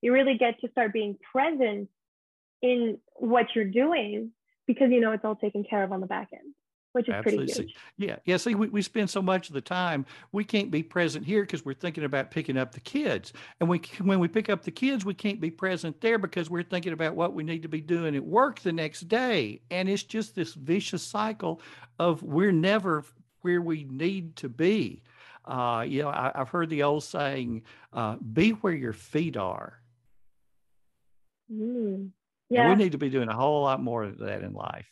You 0.00 0.12
really 0.12 0.36
get 0.38 0.60
to 0.60 0.70
start 0.70 0.92
being 0.92 1.16
present 1.32 1.88
in 2.62 2.98
what 3.14 3.46
you're 3.54 3.64
doing 3.64 4.32
because 4.66 4.90
you 4.90 5.00
know 5.00 5.12
it's 5.12 5.24
all 5.24 5.36
taken 5.36 5.64
care 5.64 5.82
of 5.82 5.92
on 5.92 6.00
the 6.00 6.06
back 6.06 6.28
end 6.32 6.54
which 6.96 7.10
is 7.10 7.14
Absolutely. 7.14 7.52
pretty 7.52 7.62
huge. 7.62 7.76
Yeah. 7.98 8.16
Yeah. 8.24 8.38
See, 8.38 8.54
we, 8.54 8.68
we 8.68 8.80
spend 8.80 9.10
so 9.10 9.20
much 9.20 9.48
of 9.48 9.54
the 9.54 9.60
time, 9.60 10.06
we 10.32 10.44
can't 10.44 10.70
be 10.70 10.82
present 10.82 11.26
here 11.26 11.42
because 11.42 11.62
we're 11.62 11.74
thinking 11.74 12.04
about 12.04 12.30
picking 12.30 12.56
up 12.56 12.72
the 12.72 12.80
kids. 12.80 13.34
And 13.60 13.68
we, 13.68 13.82
when 14.00 14.18
we 14.18 14.28
pick 14.28 14.48
up 14.48 14.62
the 14.62 14.70
kids, 14.70 15.04
we 15.04 15.12
can't 15.12 15.38
be 15.38 15.50
present 15.50 16.00
there 16.00 16.16
because 16.16 16.48
we're 16.48 16.62
thinking 16.62 16.94
about 16.94 17.14
what 17.14 17.34
we 17.34 17.44
need 17.44 17.60
to 17.64 17.68
be 17.68 17.82
doing 17.82 18.16
at 18.16 18.24
work 18.24 18.60
the 18.60 18.72
next 18.72 19.08
day. 19.08 19.60
And 19.70 19.90
it's 19.90 20.04
just 20.04 20.34
this 20.34 20.54
vicious 20.54 21.02
cycle 21.02 21.60
of 21.98 22.22
we're 22.22 22.50
never 22.50 23.04
where 23.46 23.62
we 23.62 23.84
need 23.84 24.34
to 24.34 24.48
be. 24.48 25.02
Uh, 25.44 25.84
you 25.86 26.02
know, 26.02 26.08
I, 26.08 26.32
have 26.34 26.48
heard 26.48 26.68
the 26.68 26.82
old 26.82 27.04
saying, 27.04 27.62
uh, 27.92 28.16
be 28.16 28.50
where 28.50 28.72
your 28.72 28.92
feet 28.92 29.36
are. 29.36 29.78
Mm. 31.50 32.10
Yeah. 32.50 32.62
And 32.62 32.76
we 32.76 32.84
need 32.84 32.92
to 32.92 32.98
be 32.98 33.08
doing 33.08 33.28
a 33.28 33.34
whole 33.34 33.62
lot 33.62 33.80
more 33.80 34.02
of 34.02 34.18
that 34.18 34.42
in 34.42 34.52
life. 34.52 34.86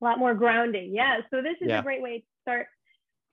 A 0.00 0.04
lot 0.04 0.20
more 0.20 0.34
grounding. 0.34 0.94
Yeah. 0.94 1.16
So 1.30 1.42
this 1.42 1.56
is 1.60 1.68
yeah. 1.68 1.80
a 1.80 1.82
great 1.82 2.00
way 2.00 2.18
to 2.18 2.24
start 2.42 2.66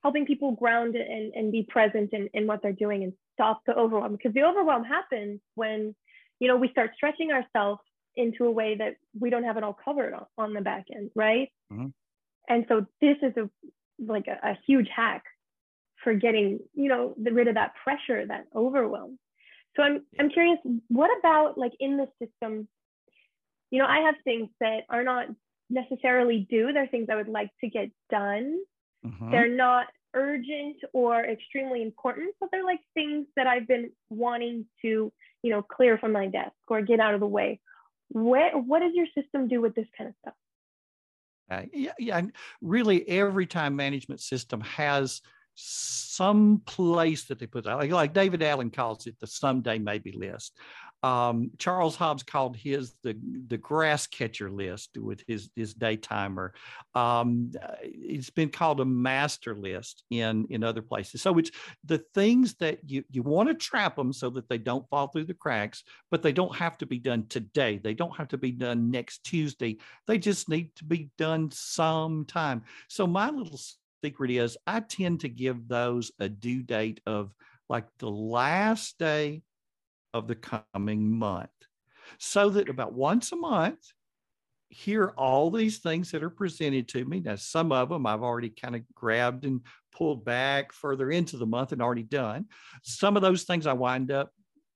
helping 0.02 0.26
people 0.26 0.54
ground 0.54 0.96
and, 0.96 1.32
and 1.36 1.52
be 1.52 1.62
present 1.70 2.10
in, 2.14 2.28
in 2.34 2.48
what 2.48 2.64
they're 2.64 2.74
doing 2.74 3.04
and 3.04 3.14
stop 3.36 3.62
the 3.68 3.76
overwhelm 3.76 4.14
because 4.14 4.34
the 4.34 4.42
overwhelm 4.42 4.84
happens 4.84 5.40
when, 5.54 5.94
you 6.40 6.48
know, 6.48 6.58
we 6.58 6.70
start 6.70 6.92
stretching 6.96 7.32
ourselves 7.32 7.82
into 8.16 8.46
a 8.46 8.52
way 8.52 8.76
that 8.76 8.96
we 9.20 9.30
don't 9.30 9.44
have 9.44 9.58
it 9.58 9.64
all 9.64 9.78
covered 9.86 10.16
on, 10.16 10.26
on 10.40 10.54
the 10.56 10.62
back 10.62 10.86
end, 10.92 11.12
right? 11.16 11.50
Mm-hmm. 11.72 11.88
And 12.48 12.66
so 12.68 12.88
this 13.00 13.18
is 13.22 13.38
a 13.38 13.48
like 14.06 14.28
a, 14.28 14.50
a 14.50 14.58
huge 14.66 14.88
hack 14.94 15.24
for 16.04 16.14
getting, 16.14 16.60
you 16.74 16.88
know, 16.88 17.14
the, 17.22 17.32
rid 17.32 17.48
of 17.48 17.56
that 17.56 17.74
pressure, 17.84 18.26
that 18.26 18.46
overwhelm. 18.56 19.20
So 19.76 19.84
I'm 19.84 20.06
I'm 20.20 20.30
curious, 20.30 20.58
what 20.88 21.12
about 21.20 21.58
like 21.58 21.74
in 21.80 21.98
the 21.98 22.08
system 22.20 22.68
you 23.72 23.80
know, 23.80 23.86
I 23.86 24.00
have 24.00 24.16
things 24.24 24.50
that 24.60 24.82
are 24.90 25.04
not 25.04 25.28
necessarily 25.70 26.48
due. 26.50 26.72
They're 26.74 26.88
things 26.88 27.08
I 27.12 27.16
would 27.16 27.28
like 27.28 27.52
to 27.62 27.70
get 27.70 27.90
done. 28.10 28.60
Mm-hmm. 29.06 29.32
They're 29.32 29.56
not 29.56 29.88
urgent 30.16 30.78
or 30.92 31.24
extremely 31.24 31.84
important, 31.84 32.34
but 32.40 32.50
they're 32.52 32.66
like 32.66 32.80
things 32.94 33.28
that 33.36 33.48
I've 33.48 33.68
been 33.68 33.92
wanting 34.10 34.66
to, 34.82 35.12
you 35.44 35.52
know, 35.52 35.62
clear 35.62 35.98
from 35.98 36.12
my 36.12 36.28
desk 36.28 36.56
or 36.68 36.82
get 36.82 37.00
out 37.00 37.14
of 37.14 37.20
the 37.20 37.28
way. 37.28 37.60
What 38.10 38.66
what 38.66 38.80
does 38.80 38.94
your 38.96 39.06
system 39.16 39.48
do 39.48 39.62
with 39.62 39.76
this 39.76 39.86
kind 39.96 40.10
of 40.10 40.16
stuff? 40.22 40.34
Uh, 41.50 41.64
yeah, 41.74 41.92
yeah. 41.98 42.22
Really, 42.62 43.08
every 43.08 43.46
time 43.48 43.76
management 43.76 44.22
system 44.22 44.62
has 44.62 45.22
some 45.56 46.62
place 46.66 47.26
that 47.26 47.40
they 47.40 47.48
put 47.48 47.68
out, 47.68 47.80
like, 47.80 47.92
like 47.92 48.14
David 48.14 48.44
Allen 48.44 48.70
calls 48.70 49.08
it 49.08 49.20
the 49.20 49.28
someday 49.28 49.78
maybe 49.80 50.12
list. 50.12 50.54
Um, 51.02 51.52
Charles 51.58 51.96
Hobbs 51.96 52.24
called 52.24 52.58
his 52.58 52.96
the 53.04 53.18
the 53.48 53.58
grass 53.58 54.06
catcher 54.08 54.50
list 54.50 54.98
with 54.98 55.24
his 55.28 55.50
his 55.56 55.74
day 55.74 55.96
timer. 55.96 56.54
Um, 56.94 57.52
it's 57.82 58.30
been 58.30 58.50
called 58.50 58.82
a 58.82 58.86
master 58.86 59.56
list 59.56 60.04
in 60.10 60.46
in 60.50 60.64
other 60.64 60.82
places. 60.82 61.22
So 61.22 61.38
it's 61.38 61.52
the 61.86 62.04
things 62.14 62.56
that 62.56 62.80
you 62.90 63.04
you 63.10 63.24
want 63.24 63.50
to 63.50 63.56
trap 63.56 63.96
them 63.96 64.12
so 64.12 64.30
that 64.32 64.50
they 64.50 64.58
don't 64.58 64.88
fall 64.90 65.08
through 65.08 65.26
the 65.26 65.34
cracks, 65.34 65.84
but 66.12 66.22
they 66.22 66.34
don't 66.34 66.56
have 66.56 66.78
to 66.80 66.86
be 66.86 67.00
done 67.00 67.28
today. 67.28 67.78
They 67.78 67.94
don't 67.94 68.16
have 68.18 68.28
to 68.30 68.38
be 68.38 68.52
done 68.52 68.92
next 68.92 69.24
Tuesday. 69.24 69.78
They 70.06 70.18
just 70.18 70.50
need 70.50 70.76
to 70.76 70.84
be 70.84 71.10
done 71.18 71.50
sometime. 71.52 72.64
So 72.90 73.08
my 73.08 73.30
little 73.30 73.60
secret 74.04 74.32
is 74.32 74.58
I 74.68 74.82
tend 74.82 75.22
to 75.22 75.30
give 75.30 75.68
those 75.68 76.12
a 76.20 76.28
due 76.28 76.64
date 76.64 77.00
of 77.06 77.34
like 77.70 77.86
the 78.00 78.10
last 78.10 78.98
day 78.98 79.44
of 80.14 80.28
the 80.28 80.36
coming 80.36 81.12
month. 81.12 81.50
So 82.18 82.50
that 82.50 82.70
about 82.70 82.94
once 82.94 83.32
a 83.32 83.36
month, 83.36 83.80
hear 84.70 85.14
all 85.18 85.50
these 85.50 85.80
things 85.80 86.12
that 86.12 86.24
are 86.24 86.30
presented 86.30 86.88
to 86.90 87.04
me. 87.06 87.20
Now, 87.20 87.36
some 87.36 87.72
of 87.72 87.90
them 87.90 88.06
I've 88.06 88.24
already 88.24 88.50
kind 88.50 88.76
of 88.76 88.82
grabbed 88.94 89.46
and 89.46 89.62
pulled 89.92 90.24
back 90.24 90.72
further 90.72 91.10
into 91.10 91.38
the 91.38 91.46
month 91.46 91.72
and 91.72 91.82
already 91.82 92.04
done. 92.04 92.46
Some 92.84 93.16
of 93.16 93.22
those 93.22 93.44
things 93.44 93.66
I 93.66 93.74
wind 93.74 94.12
up 94.12 94.32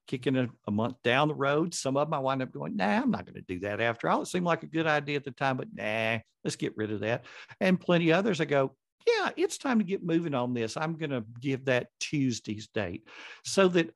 kicking 0.08 0.36
a, 0.36 0.50
a 0.68 0.72
month 0.72 0.96
down 1.04 1.28
the 1.28 1.36
road. 1.36 1.74
Some 1.74 1.96
of 1.96 2.08
them 2.08 2.14
I 2.16 2.20
wind 2.20 2.42
up 2.42 2.52
going, 2.52 2.76
nah, 2.76 3.02
I'm 3.02 3.12
not 3.12 3.26
going 3.26 3.36
to 3.36 3.42
do 3.42 3.60
that 3.62 3.80
after 3.80 4.10
all. 4.10 4.24
It 4.24 4.28
seemed 4.28 4.46
like 4.46 4.64
a 4.64 4.68
good 4.68 4.88
idea 4.88 5.18
at 5.18 5.24
the 5.24 5.32
time, 5.32 5.58
but 5.58 5.68
nah, 5.74 6.20
let's 6.44 6.56
get 6.56 6.76
rid 6.76 6.92
of 6.92 7.02
that. 7.02 7.26
And 7.62 7.80
plenty 7.80 8.12
others 8.12 8.42
I 8.42 8.46
go, 8.46 8.76
yeah, 9.08 9.30
it's 9.38 9.58
time 9.58 9.80
to 9.80 9.86
get 9.86 10.04
moving 10.04 10.34
on 10.34 10.54
this. 10.54 10.78
I'm 10.78 10.98
going 10.98 11.12
to 11.12 11.24
give 11.40 11.66
that 11.66 11.88
Tuesday's 12.00 12.68
date 12.68 13.08
so 13.44 13.68
that 13.70 13.92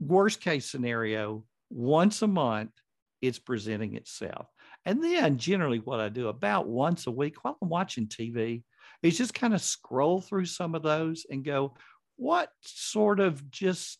worst 0.00 0.40
case 0.40 0.70
scenario, 0.70 1.44
once 1.70 2.22
a 2.22 2.26
month, 2.26 2.72
it's 3.20 3.38
presenting 3.38 3.94
itself. 3.94 4.46
And 4.86 5.04
then 5.04 5.36
generally 5.36 5.78
what 5.78 6.00
I 6.00 6.08
do 6.08 6.28
about 6.28 6.66
once 6.66 7.06
a 7.06 7.10
week 7.10 7.44
while 7.44 7.58
I'm 7.60 7.68
watching 7.68 8.06
TV 8.06 8.62
is 9.02 9.18
just 9.18 9.34
kind 9.34 9.54
of 9.54 9.60
scroll 9.60 10.20
through 10.20 10.46
some 10.46 10.74
of 10.74 10.82
those 10.82 11.26
and 11.30 11.44
go, 11.44 11.74
what 12.16 12.50
sort 12.62 13.20
of 13.20 13.50
just 13.50 13.98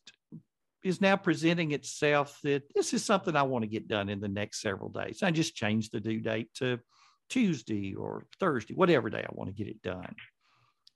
is 0.82 1.00
now 1.00 1.16
presenting 1.16 1.72
itself 1.72 2.38
that 2.42 2.62
this 2.74 2.94
is 2.94 3.04
something 3.04 3.36
I 3.36 3.42
want 3.42 3.64
to 3.64 3.68
get 3.68 3.88
done 3.88 4.08
in 4.08 4.20
the 4.20 4.28
next 4.28 4.62
several 4.62 4.88
days. 4.88 5.22
I 5.22 5.30
just 5.30 5.54
change 5.54 5.90
the 5.90 6.00
due 6.00 6.20
date 6.20 6.48
to 6.56 6.80
Tuesday 7.28 7.94
or 7.94 8.26
Thursday, 8.38 8.74
whatever 8.74 9.10
day 9.10 9.22
I 9.22 9.32
want 9.32 9.48
to 9.48 9.54
get 9.54 9.70
it 9.70 9.82
done. 9.82 10.14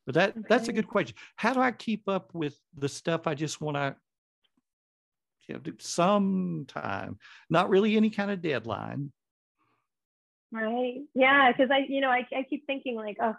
But 0.07 0.15
that 0.17 0.31
okay. 0.31 0.41
that's 0.49 0.69
a 0.69 0.73
good 0.73 0.89
question. 0.89 1.17
How 1.37 1.55
do 1.55 1.61
I 1.61 1.71
keep 1.71 2.09
up 2.09 2.35
with 2.35 2.59
the 2.77 2.89
stuff 2.89 3.27
I 3.27 3.35
just 3.35 3.61
want 3.61 3.77
to 3.77 3.97
you 5.49 5.55
know, 5.55 5.61
do 5.61 5.75
sometime, 5.79 7.19
not 7.51 7.69
really 7.69 7.97
any 7.97 8.11
kind 8.11 8.31
of 8.31 8.41
deadline. 8.41 9.13
Right. 10.53 11.01
Yeah. 11.15 11.53
Cause 11.53 11.69
I, 11.73 11.85
you 11.89 12.01
know, 12.01 12.11
I, 12.11 12.27
I 12.33 12.45
keep 12.49 12.67
thinking 12.67 12.95
like, 12.95 13.17
oh, 13.21 13.37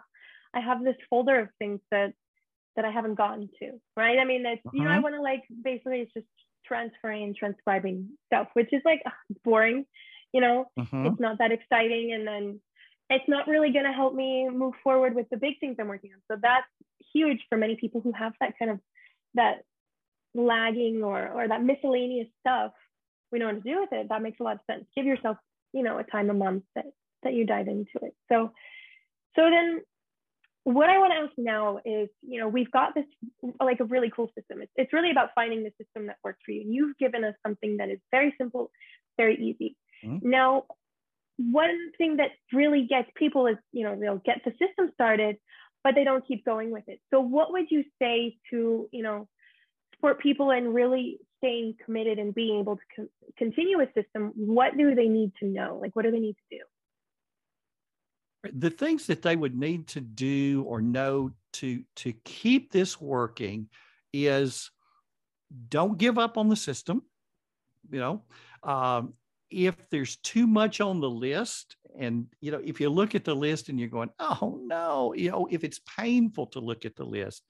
I 0.54 0.60
have 0.60 0.84
this 0.84 0.96
folder 1.08 1.40
of 1.40 1.48
things 1.58 1.80
that, 1.90 2.12
that 2.76 2.84
I 2.84 2.90
haven't 2.90 3.14
gotten 3.14 3.48
to. 3.60 3.80
Right. 3.96 4.18
I 4.18 4.24
mean, 4.24 4.44
it's, 4.44 4.60
uh-huh. 4.66 4.76
you 4.76 4.84
know, 4.84 4.90
I 4.90 4.94
uh-huh. 4.94 5.02
want 5.02 5.14
to 5.14 5.22
like, 5.22 5.42
basically 5.64 6.00
it's 6.00 6.12
just 6.12 6.26
transferring 6.66 7.24
and 7.24 7.36
transcribing 7.36 8.10
stuff, 8.26 8.48
which 8.52 8.72
is 8.72 8.82
like 8.84 9.02
boring, 9.44 9.86
you 10.32 10.40
know, 10.40 10.66
uh-huh. 10.78 11.04
it's 11.06 11.20
not 11.20 11.38
that 11.38 11.52
exciting. 11.52 12.12
And 12.12 12.26
then 12.26 12.60
it's 13.08 13.28
not 13.28 13.48
really 13.48 13.72
going 13.72 13.84
to 13.84 13.92
help 13.92 14.14
me 14.14 14.48
move 14.50 14.74
forward 14.82 15.14
with 15.14 15.28
the 15.30 15.36
big 15.36 15.58
things 15.60 15.76
I'm 15.78 15.88
working 15.88 16.10
on. 16.12 16.20
So 16.30 16.38
that's 16.42 16.66
huge 17.14 17.40
for 17.48 17.56
many 17.56 17.76
people 17.76 18.00
who 18.00 18.12
have 18.12 18.32
that 18.40 18.58
kind 18.58 18.70
of 18.70 18.80
that 19.34 19.62
lagging 20.36 21.02
or 21.02 21.28
or 21.28 21.48
that 21.48 21.62
miscellaneous 21.62 22.28
stuff 22.40 22.72
we 23.32 23.38
know 23.38 23.46
what 23.46 23.62
to 23.62 23.70
do 23.70 23.80
with 23.80 23.92
it. 23.92 24.08
That 24.08 24.22
makes 24.22 24.40
a 24.40 24.42
lot 24.44 24.56
of 24.56 24.60
sense. 24.70 24.84
Give 24.94 25.06
yourself 25.06 25.36
you 25.72 25.82
know 25.82 25.98
a 25.98 26.04
time 26.04 26.30
a 26.30 26.34
month 26.34 26.64
that 26.74 26.86
that 27.22 27.34
you 27.34 27.44
dive 27.46 27.68
into 27.68 27.98
it. 28.02 28.14
So 28.30 28.52
so 29.34 29.50
then 29.50 29.80
what 30.64 30.88
i 30.88 30.98
want 30.98 31.12
to 31.12 31.18
ask 31.18 31.32
now 31.38 31.78
is 31.84 32.08
you 32.22 32.40
know 32.40 32.48
we've 32.48 32.72
got 32.72 32.92
this 32.92 33.04
like 33.60 33.80
a 33.80 33.84
really 33.84 34.10
cool 34.14 34.30
system. 34.36 34.62
It's, 34.62 34.72
it's 34.76 34.92
really 34.92 35.10
about 35.10 35.30
finding 35.34 35.62
the 35.62 35.70
system 35.80 36.06
that 36.08 36.16
works 36.24 36.40
for 36.44 36.52
you. 36.52 36.64
You've 36.66 36.98
given 36.98 37.24
us 37.24 37.34
something 37.46 37.76
that 37.78 37.88
is 37.88 37.98
very 38.10 38.34
simple 38.38 38.70
very 39.16 39.36
easy. 39.36 39.76
Mm-hmm. 40.04 40.28
now 40.28 40.64
one 41.38 41.90
thing 41.96 42.18
that 42.18 42.32
really 42.52 42.86
gets 42.86 43.08
people 43.16 43.46
is 43.46 43.56
you 43.72 43.84
know 43.84 43.98
they'll 43.98 44.18
get 44.18 44.42
the 44.44 44.50
system 44.52 44.90
started 44.94 45.36
but 45.82 45.94
they 45.94 46.04
don't 46.04 46.26
keep 46.26 46.44
going 46.44 46.72
with 46.72 46.82
it. 46.88 46.98
So 47.10 47.20
what 47.20 47.52
would 47.52 47.70
you 47.70 47.84
say 48.02 48.36
to 48.50 48.88
you 48.90 49.02
know 49.02 49.28
support 50.06 50.20
people 50.20 50.50
in 50.50 50.72
really 50.72 51.18
staying 51.38 51.74
committed 51.84 52.18
and 52.18 52.34
being 52.34 52.60
able 52.60 52.76
to 52.76 52.82
co- 52.94 53.08
continue 53.36 53.80
a 53.80 53.86
system, 53.94 54.32
what 54.34 54.76
do 54.76 54.94
they 54.94 55.08
need 55.08 55.32
to 55.40 55.46
know? 55.46 55.78
Like, 55.80 55.94
what 55.96 56.04
do 56.04 56.10
they 56.10 56.20
need 56.20 56.36
to 56.50 56.58
do? 56.58 58.50
The 58.52 58.70
things 58.70 59.06
that 59.06 59.22
they 59.22 59.34
would 59.34 59.56
need 59.56 59.88
to 59.88 60.00
do 60.00 60.64
or 60.66 60.80
know 60.80 61.32
to 61.54 61.82
to 61.96 62.12
keep 62.24 62.70
this 62.70 63.00
working 63.00 63.68
is 64.12 64.70
don't 65.68 65.98
give 65.98 66.18
up 66.18 66.38
on 66.38 66.48
the 66.48 66.56
system. 66.56 67.02
You 67.90 67.98
know, 67.98 68.22
um, 68.62 69.14
if 69.50 69.74
there's 69.90 70.16
too 70.18 70.46
much 70.46 70.80
on 70.80 71.00
the 71.00 71.10
list, 71.10 71.76
and 71.98 72.26
you 72.40 72.52
know, 72.52 72.60
if 72.62 72.80
you 72.80 72.88
look 72.88 73.16
at 73.16 73.24
the 73.24 73.34
list 73.34 73.68
and 73.68 73.80
you're 73.80 73.88
going, 73.88 74.10
oh 74.20 74.60
no, 74.62 75.12
you 75.14 75.30
know, 75.30 75.48
if 75.50 75.64
it's 75.64 75.80
painful 75.98 76.46
to 76.48 76.60
look 76.60 76.84
at 76.84 76.94
the 76.94 77.04
list, 77.04 77.42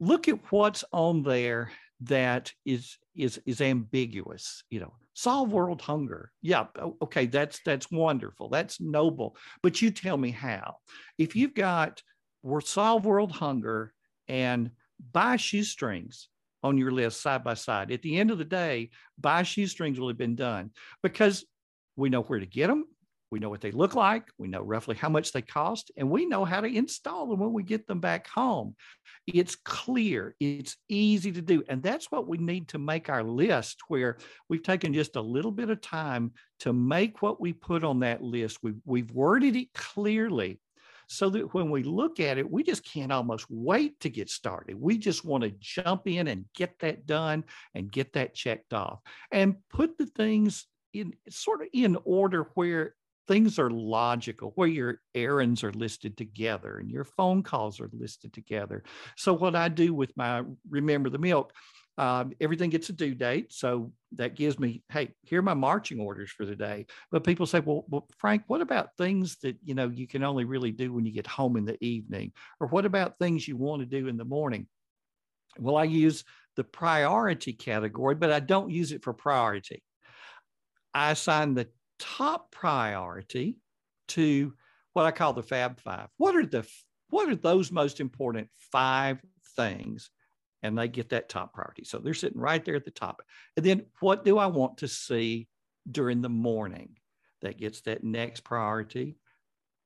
look 0.00 0.28
at 0.28 0.52
what's 0.52 0.84
on 0.92 1.22
there 1.22 1.70
that 2.00 2.52
is 2.64 2.98
is 3.16 3.40
is 3.46 3.60
ambiguous 3.60 4.64
you 4.68 4.80
know 4.80 4.92
solve 5.14 5.52
world 5.52 5.80
hunger. 5.80 6.32
Yeah 6.42 6.66
okay 7.00 7.26
that's 7.26 7.60
that's 7.64 7.90
wonderful 7.90 8.48
that's 8.48 8.80
noble 8.80 9.36
but 9.62 9.80
you 9.80 9.90
tell 9.90 10.16
me 10.16 10.30
how. 10.30 10.76
If 11.18 11.36
you've 11.36 11.54
got 11.54 12.02
we're 12.42 12.60
solve 12.60 13.06
world 13.06 13.32
hunger 13.32 13.92
and 14.28 14.70
buy 15.12 15.36
shoestrings 15.36 16.28
on 16.62 16.78
your 16.78 16.90
list 16.90 17.20
side 17.22 17.44
by 17.44 17.54
side 17.54 17.92
at 17.92 18.02
the 18.02 18.18
end 18.18 18.30
of 18.30 18.38
the 18.38 18.44
day 18.44 18.90
buy 19.18 19.42
shoestrings 19.42 20.00
will 20.00 20.08
have 20.08 20.18
been 20.18 20.36
done 20.36 20.70
because 21.02 21.44
we 21.96 22.08
know 22.08 22.22
where 22.22 22.40
to 22.40 22.46
get 22.46 22.68
them 22.68 22.84
we 23.34 23.40
know 23.40 23.50
what 23.50 23.60
they 23.60 23.72
look 23.72 23.96
like. 23.96 24.30
We 24.38 24.46
know 24.46 24.62
roughly 24.62 24.94
how 24.94 25.08
much 25.08 25.32
they 25.32 25.42
cost, 25.42 25.90
and 25.96 26.08
we 26.08 26.24
know 26.24 26.44
how 26.44 26.60
to 26.60 26.68
install 26.68 27.26
them 27.26 27.40
when 27.40 27.52
we 27.52 27.64
get 27.64 27.84
them 27.88 27.98
back 27.98 28.28
home. 28.28 28.76
It's 29.26 29.56
clear, 29.56 30.36
it's 30.38 30.76
easy 30.88 31.32
to 31.32 31.42
do. 31.42 31.64
And 31.68 31.82
that's 31.82 32.12
what 32.12 32.28
we 32.28 32.38
need 32.38 32.68
to 32.68 32.78
make 32.78 33.08
our 33.08 33.24
list, 33.24 33.80
where 33.88 34.18
we've 34.48 34.62
taken 34.62 34.94
just 34.94 35.16
a 35.16 35.20
little 35.20 35.50
bit 35.50 35.68
of 35.68 35.80
time 35.80 36.30
to 36.60 36.72
make 36.72 37.22
what 37.22 37.40
we 37.40 37.52
put 37.52 37.82
on 37.82 37.98
that 38.00 38.22
list. 38.22 38.58
We've, 38.62 38.78
we've 38.84 39.10
worded 39.10 39.56
it 39.56 39.74
clearly 39.74 40.60
so 41.08 41.28
that 41.30 41.52
when 41.54 41.70
we 41.70 41.82
look 41.82 42.20
at 42.20 42.38
it, 42.38 42.48
we 42.48 42.62
just 42.62 42.84
can't 42.84 43.10
almost 43.10 43.46
wait 43.50 43.98
to 43.98 44.10
get 44.10 44.30
started. 44.30 44.80
We 44.80 44.96
just 44.96 45.24
want 45.24 45.42
to 45.42 45.50
jump 45.58 46.06
in 46.06 46.28
and 46.28 46.44
get 46.54 46.78
that 46.78 47.04
done 47.04 47.42
and 47.74 47.90
get 47.90 48.12
that 48.12 48.32
checked 48.32 48.72
off 48.72 49.00
and 49.32 49.56
put 49.70 49.98
the 49.98 50.06
things 50.06 50.68
in 50.92 51.14
sort 51.28 51.62
of 51.62 51.68
in 51.72 51.98
order 52.04 52.46
where 52.54 52.94
things 53.26 53.58
are 53.58 53.70
logical 53.70 54.52
where 54.54 54.68
your 54.68 55.00
errands 55.14 55.64
are 55.64 55.72
listed 55.72 56.16
together 56.16 56.78
and 56.78 56.90
your 56.90 57.04
phone 57.04 57.42
calls 57.42 57.80
are 57.80 57.90
listed 57.92 58.32
together. 58.32 58.82
So 59.16 59.32
what 59.32 59.56
i 59.56 59.68
do 59.68 59.94
with 59.94 60.16
my 60.16 60.42
remember 60.68 61.10
the 61.10 61.18
milk 61.18 61.52
um, 61.96 62.32
everything 62.40 62.70
gets 62.70 62.88
a 62.88 62.92
due 62.92 63.14
date 63.14 63.52
so 63.52 63.92
that 64.16 64.34
gives 64.34 64.58
me 64.58 64.82
hey 64.90 65.14
here 65.22 65.38
are 65.38 65.42
my 65.42 65.54
marching 65.54 66.00
orders 66.00 66.30
for 66.30 66.44
the 66.44 66.56
day. 66.56 66.86
But 67.12 67.24
people 67.24 67.46
say 67.46 67.60
well, 67.60 67.84
well 67.88 68.06
frank 68.18 68.42
what 68.48 68.60
about 68.60 68.96
things 68.96 69.36
that 69.42 69.56
you 69.62 69.74
know 69.74 69.88
you 69.88 70.08
can 70.08 70.24
only 70.24 70.44
really 70.44 70.72
do 70.72 70.92
when 70.92 71.06
you 71.06 71.12
get 71.12 71.26
home 71.26 71.56
in 71.56 71.64
the 71.64 71.82
evening? 71.84 72.32
Or 72.60 72.66
what 72.66 72.84
about 72.84 73.18
things 73.18 73.46
you 73.46 73.56
want 73.56 73.80
to 73.80 73.86
do 73.86 74.08
in 74.08 74.16
the 74.16 74.24
morning? 74.24 74.66
Well 75.58 75.76
i 75.76 75.84
use 75.84 76.24
the 76.56 76.64
priority 76.64 77.52
category 77.52 78.16
but 78.16 78.32
i 78.32 78.40
don't 78.40 78.70
use 78.70 78.92
it 78.92 79.04
for 79.04 79.12
priority. 79.12 79.82
I 80.92 81.12
assign 81.12 81.54
the 81.54 81.68
top 81.98 82.50
priority 82.50 83.58
to 84.08 84.54
what 84.92 85.06
I 85.06 85.10
call 85.10 85.32
the 85.32 85.42
Fab 85.42 85.80
Five. 85.80 86.08
What 86.16 86.36
are 86.36 86.46
the 86.46 86.66
what 87.10 87.28
are 87.28 87.36
those 87.36 87.70
most 87.70 88.00
important 88.00 88.48
five 88.72 89.20
things? 89.56 90.10
And 90.62 90.78
they 90.78 90.88
get 90.88 91.10
that 91.10 91.28
top 91.28 91.52
priority. 91.52 91.84
So 91.84 91.98
they're 91.98 92.14
sitting 92.14 92.40
right 92.40 92.64
there 92.64 92.76
at 92.76 92.84
the 92.84 92.90
top. 92.90 93.22
And 93.56 93.66
then 93.66 93.84
what 94.00 94.24
do 94.24 94.38
I 94.38 94.46
want 94.46 94.78
to 94.78 94.88
see 94.88 95.46
during 95.90 96.22
the 96.22 96.30
morning? 96.30 96.96
That 97.42 97.58
gets 97.58 97.82
that 97.82 98.02
next 98.02 98.40
priority, 98.40 99.18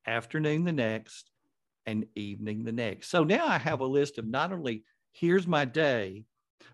afternoon 0.07 0.65
the 0.65 0.73
next, 0.73 1.31
and 1.87 2.07
evening 2.15 2.65
the 2.65 2.73
next. 2.73 3.11
So 3.11 3.25
now 3.25 3.47
I 3.47 3.59
have 3.59 3.81
a 3.81 3.87
list 3.87 4.19
of 4.19 4.27
not 4.27 4.53
only 4.53 4.85
here's 5.13 5.47
my 5.47 5.65
day, 5.65 6.25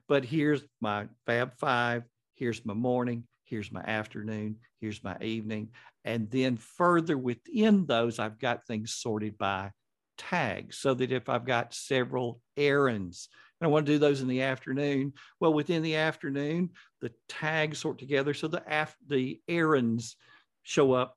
but 0.08 0.24
here's 0.24 0.62
my 0.80 1.06
Fab 1.24 1.56
Five, 1.56 2.02
here's 2.34 2.66
my 2.66 2.74
morning, 2.74 3.24
here's 3.44 3.72
my 3.72 3.82
afternoon, 3.82 4.56
here's 4.80 5.04
my 5.04 5.16
evening. 5.20 5.68
And 6.04 6.30
then 6.30 6.56
further 6.56 7.16
within 7.16 7.86
those, 7.86 8.18
I've 8.18 8.38
got 8.38 8.66
things 8.66 8.94
sorted 8.94 9.38
by 9.38 9.70
tags 10.18 10.78
so 10.78 10.94
that 10.94 11.12
if 11.12 11.28
I've 11.28 11.46
got 11.46 11.74
several 11.74 12.40
errands 12.56 13.28
and 13.60 13.66
I 13.68 13.70
want 13.70 13.86
to 13.86 13.92
do 13.92 13.98
those 13.98 14.20
in 14.20 14.28
the 14.28 14.42
afternoon, 14.42 15.12
well, 15.40 15.52
within 15.52 15.82
the 15.82 15.96
afternoon, 15.96 16.70
the 17.00 17.12
tags 17.28 17.78
sort 17.78 17.98
together 17.98 18.34
so 18.34 18.48
the 18.48 18.62
af- 18.66 18.96
the 19.06 19.40
errands 19.48 20.16
show 20.62 20.92
up 20.92 21.16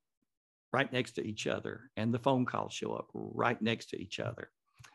right 0.74 0.92
next 0.92 1.14
to 1.14 1.26
each 1.26 1.48
other 1.48 1.90
and 1.96 2.14
the 2.14 2.20
phone 2.20 2.46
calls 2.46 2.74
show 2.74 2.94
up 2.94 3.08
right 3.14 3.62
next 3.62 3.90
to 3.90 4.02
each 4.02 4.20
other. 4.20 4.50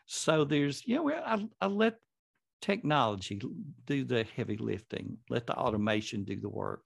So 0.05 0.43
there's, 0.43 0.85
you 0.85 0.95
know, 0.95 1.09
I, 1.11 1.47
I 1.59 1.67
let 1.67 1.95
technology 2.61 3.41
do 3.85 4.03
the 4.05 4.25
heavy 4.35 4.57
lifting, 4.57 5.17
let 5.29 5.47
the 5.47 5.55
automation 5.55 6.23
do 6.23 6.39
the 6.39 6.49
work. 6.49 6.85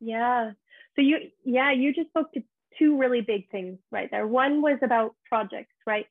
Yeah. 0.00 0.52
So 0.96 1.02
you, 1.02 1.18
yeah, 1.44 1.72
you 1.72 1.92
just 1.94 2.08
spoke 2.08 2.32
to 2.32 2.42
two 2.78 2.98
really 2.98 3.20
big 3.20 3.50
things 3.50 3.78
right 3.90 4.10
there. 4.10 4.26
One 4.26 4.62
was 4.62 4.78
about 4.82 5.14
projects, 5.28 5.74
right? 5.86 6.06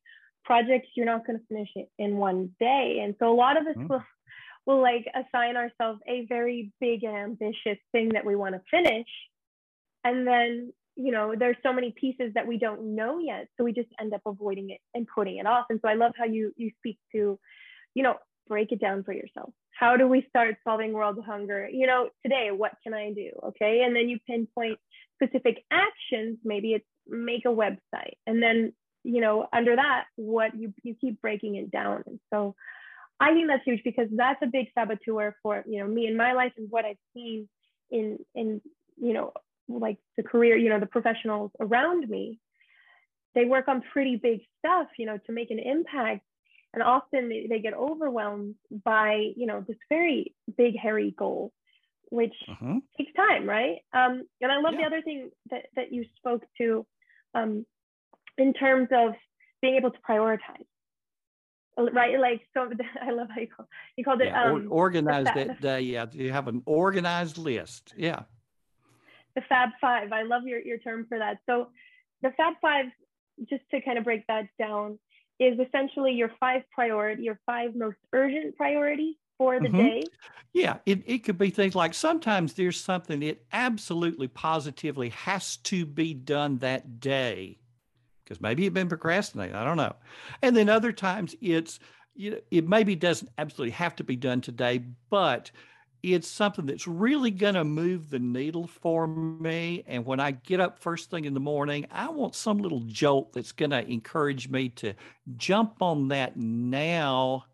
Projects 0.46 0.88
you're 0.96 1.06
not 1.06 1.26
going 1.26 1.40
to 1.40 1.46
finish 1.48 1.70
it 1.76 1.90
in 1.98 2.18
one 2.18 2.52
day, 2.60 3.02
and 3.04 3.16
so 3.20 3.32
a 3.32 3.36
lot 3.36 3.60
of 3.60 3.68
us 3.68 3.76
mm-hmm. 3.76 3.88
will 3.88 4.04
will 4.66 4.82
like 4.82 5.06
assign 5.14 5.58
ourselves 5.58 6.00
a 6.08 6.26
very 6.28 6.72
big 6.80 7.04
and 7.04 7.16
ambitious 7.16 7.78
thing 7.92 8.10
that 8.10 8.26
we 8.26 8.36
want 8.36 8.56
to 8.56 8.62
finish, 8.72 9.08
and 10.04 10.26
then 10.26 10.74
you 10.96 11.12
know 11.12 11.36
there's 11.38 11.58
so 11.62 11.74
many 11.74 11.94
pieces 12.00 12.32
that 12.34 12.48
we 12.48 12.58
don't 12.58 12.96
know 12.96 13.20
yet, 13.20 13.48
so 13.58 13.64
we 13.64 13.74
just 13.74 13.90
end 14.00 14.14
up 14.14 14.22
avoiding 14.26 14.70
it 14.72 14.80
and 14.94 15.08
putting 15.14 15.38
it 15.38 15.46
off. 15.46 15.66
And 15.70 15.80
so 15.82 15.90
I 15.90 15.96
love 15.96 16.14
how 16.18 16.26
you 16.26 16.52
you 16.56 16.72
speak 16.80 16.98
to, 17.12 17.38
you 17.94 18.04
know, 18.04 18.16
break 18.50 18.72
it 18.72 18.82
down 18.82 19.04
for 19.04 19.14
yourself. 19.14 19.52
How 19.72 19.96
do 19.96 20.08
we 20.08 20.26
start 20.28 20.58
solving 20.66 20.92
world 20.92 21.18
hunger? 21.26 21.70
You 21.72 21.88
know 21.88 22.10
today 22.24 22.50
what 22.52 22.74
can 22.84 22.94
i 22.94 23.14
do? 23.14 23.30
Okay 23.50 23.84
and 23.86 23.96
then 23.96 24.10
you 24.10 24.20
pinpoint 24.28 24.78
specific 25.22 25.64
actions. 25.72 26.38
Maybe 26.44 26.74
it's 26.74 26.86
make 27.08 27.46
a 27.46 27.50
website. 27.50 28.16
And 28.28 28.44
then 28.44 28.74
you 29.04 29.22
know 29.22 29.48
under 29.54 29.76
that 29.76 30.06
what 30.16 30.58
you 30.58 30.74
you 30.84 30.96
keep 31.00 31.22
breaking 31.22 31.56
it 31.56 31.72
down. 31.72 32.04
And 32.06 32.20
so 32.34 32.56
i 33.22 33.34
think 33.34 33.48
that's 33.48 33.64
huge 33.66 33.84
because 33.84 34.08
that's 34.16 34.42
a 34.42 34.48
big 34.48 34.68
saboteur 34.74 35.36
for 35.44 35.64
you 35.68 35.80
know 35.80 35.88
me 35.88 36.08
in 36.08 36.16
my 36.16 36.32
life 36.32 36.54
and 36.56 36.72
what 36.72 36.86
i've 36.86 37.04
seen 37.14 37.50
in 37.92 38.18
in 38.34 38.62
you 38.96 39.12
know 39.12 39.34
like 39.70 39.98
the 40.18 40.24
career 40.24 40.58
you 40.58 40.70
know 40.70 40.80
the 40.80 40.86
professionals 40.86 41.52
around 41.60 42.08
me. 42.10 42.40
They 43.36 43.46
work 43.46 43.68
on 43.68 43.84
pretty 43.94 44.16
big 44.16 44.42
stuff 44.60 44.88
you 44.98 45.06
know 45.06 45.18
to 45.28 45.32
make 45.32 45.52
an 45.52 45.60
impact 45.60 46.22
and 46.74 46.84
often 46.84 47.30
they, 47.30 47.48
they 47.50 47.60
get 47.60 47.74
overwhelmed 47.74 48.56
by 48.84 49.32
you 49.36 49.46
know 49.46 49.64
this 49.68 49.78
very 49.90 50.34
big 50.58 50.78
hairy 50.78 51.14
goal 51.18 51.52
which 52.12 52.34
uh-huh. 52.50 52.80
takes 52.98 53.14
time 53.14 53.48
right? 53.48 53.78
Um, 53.94 54.24
and 54.42 54.52
i 54.52 54.60
love 54.60 54.74
yeah. 54.74 54.82
the 54.82 54.86
other 54.86 55.02
thing 55.02 55.30
that, 55.52 55.66
that 55.76 55.92
you 55.92 56.06
spoke 56.18 56.44
to 56.58 56.86
um, 57.36 57.66
in 58.38 58.54
terms 58.54 58.88
of 58.92 59.14
being 59.62 59.76
able 59.76 59.92
to 59.92 60.00
prioritize. 60.08 60.66
Right? 61.78 62.20
Like 62.20 62.42
so 62.54 62.70
i 63.02 63.12
love 63.12 63.28
how 63.34 63.42
you, 63.42 63.48
call, 63.48 63.68
you 63.96 64.04
called 64.04 64.22
it 64.22 64.28
yeah, 64.28 64.52
um, 64.52 64.68
organize 64.70 65.26
that 65.26 65.62
day 65.62 65.82
yeah 65.82 66.08
you 66.12 66.32
have 66.32 66.48
an 66.48 66.62
organized 66.66 67.38
list. 67.38 67.94
Yeah. 67.96 68.24
The 69.36 69.42
fab 69.48 69.70
five. 69.80 70.12
I 70.12 70.24
love 70.24 70.44
your, 70.46 70.60
your 70.60 70.80
term 70.80 71.06
for 71.08 71.20
that. 71.20 71.38
So 71.46 71.70
the 72.22 72.32
fab 72.32 72.56
five 72.62 72.88
just 73.50 73.64
to 73.72 73.80
kind 73.80 73.98
of 73.98 74.04
break 74.04 74.28
that 74.28 74.48
down 74.58 75.00
is 75.40 75.60
essentially 75.60 76.14
your 76.14 76.32
five 76.40 76.64
priority, 76.72 77.24
your 77.24 77.40
five 77.46 77.76
most 77.76 77.98
urgent 78.14 78.56
priorities 78.56 79.16
for 79.38 79.60
the 79.60 79.68
mm-hmm. 79.68 79.78
day. 79.78 80.04
Yeah, 80.54 80.78
it, 80.86 81.04
it 81.06 81.20
could 81.20 81.38
be 81.38 81.50
things 81.50 81.76
like 81.76 81.94
sometimes 81.94 82.54
there's 82.54 82.80
something 82.80 83.20
that 83.22 83.44
absolutely 83.54 84.28
positively 84.28 85.10
has 85.10 85.58
to 85.58 85.86
be 85.86 86.14
done 86.14 86.58
that 86.58 87.00
day 87.00 87.60
because 88.24 88.42
maybe 88.42 88.64
you've 88.64 88.74
been 88.74 88.90
procrastinating. 88.90 89.56
I 89.56 89.64
don't 89.64 89.78
know. 89.78 89.96
And 90.42 90.56
then 90.56 90.70
other 90.70 90.92
times 90.92 91.36
it's, 91.42 91.80
you 92.16 92.32
know, 92.32 92.40
it 92.52 92.68
maybe 92.68 92.96
doesn't 92.96 93.32
absolutely 93.38 93.72
have 93.72 93.96
to 93.98 94.04
be 94.04 94.16
done 94.16 94.42
today, 94.42 94.84
but 95.10 95.52
it's 96.02 96.28
something 96.28 96.66
that's 96.66 96.88
really 96.88 97.32
going 97.32 97.56
to 97.56 97.64
move 97.64 98.10
the 98.10 98.20
needle 98.20 98.68
for 98.68 99.08
me. 99.08 99.84
And 99.88 100.06
when 100.06 100.20
I 100.20 100.32
get 100.32 100.60
up 100.60 100.80
first 100.80 101.10
thing 101.10 101.26
in 101.26 101.34
the 101.34 101.40
morning, 101.40 101.86
I 101.92 102.10
want 102.10 102.36
some 102.36 102.60
little 102.60 102.82
jolt 102.82 103.34
that's 103.34 103.52
going 103.52 103.72
to 103.72 103.86
encourage 103.90 104.50
me 104.50 104.70
to 104.70 104.94
jump 105.38 105.82
on 105.82 106.10
that 106.10 106.38
now 106.38 107.46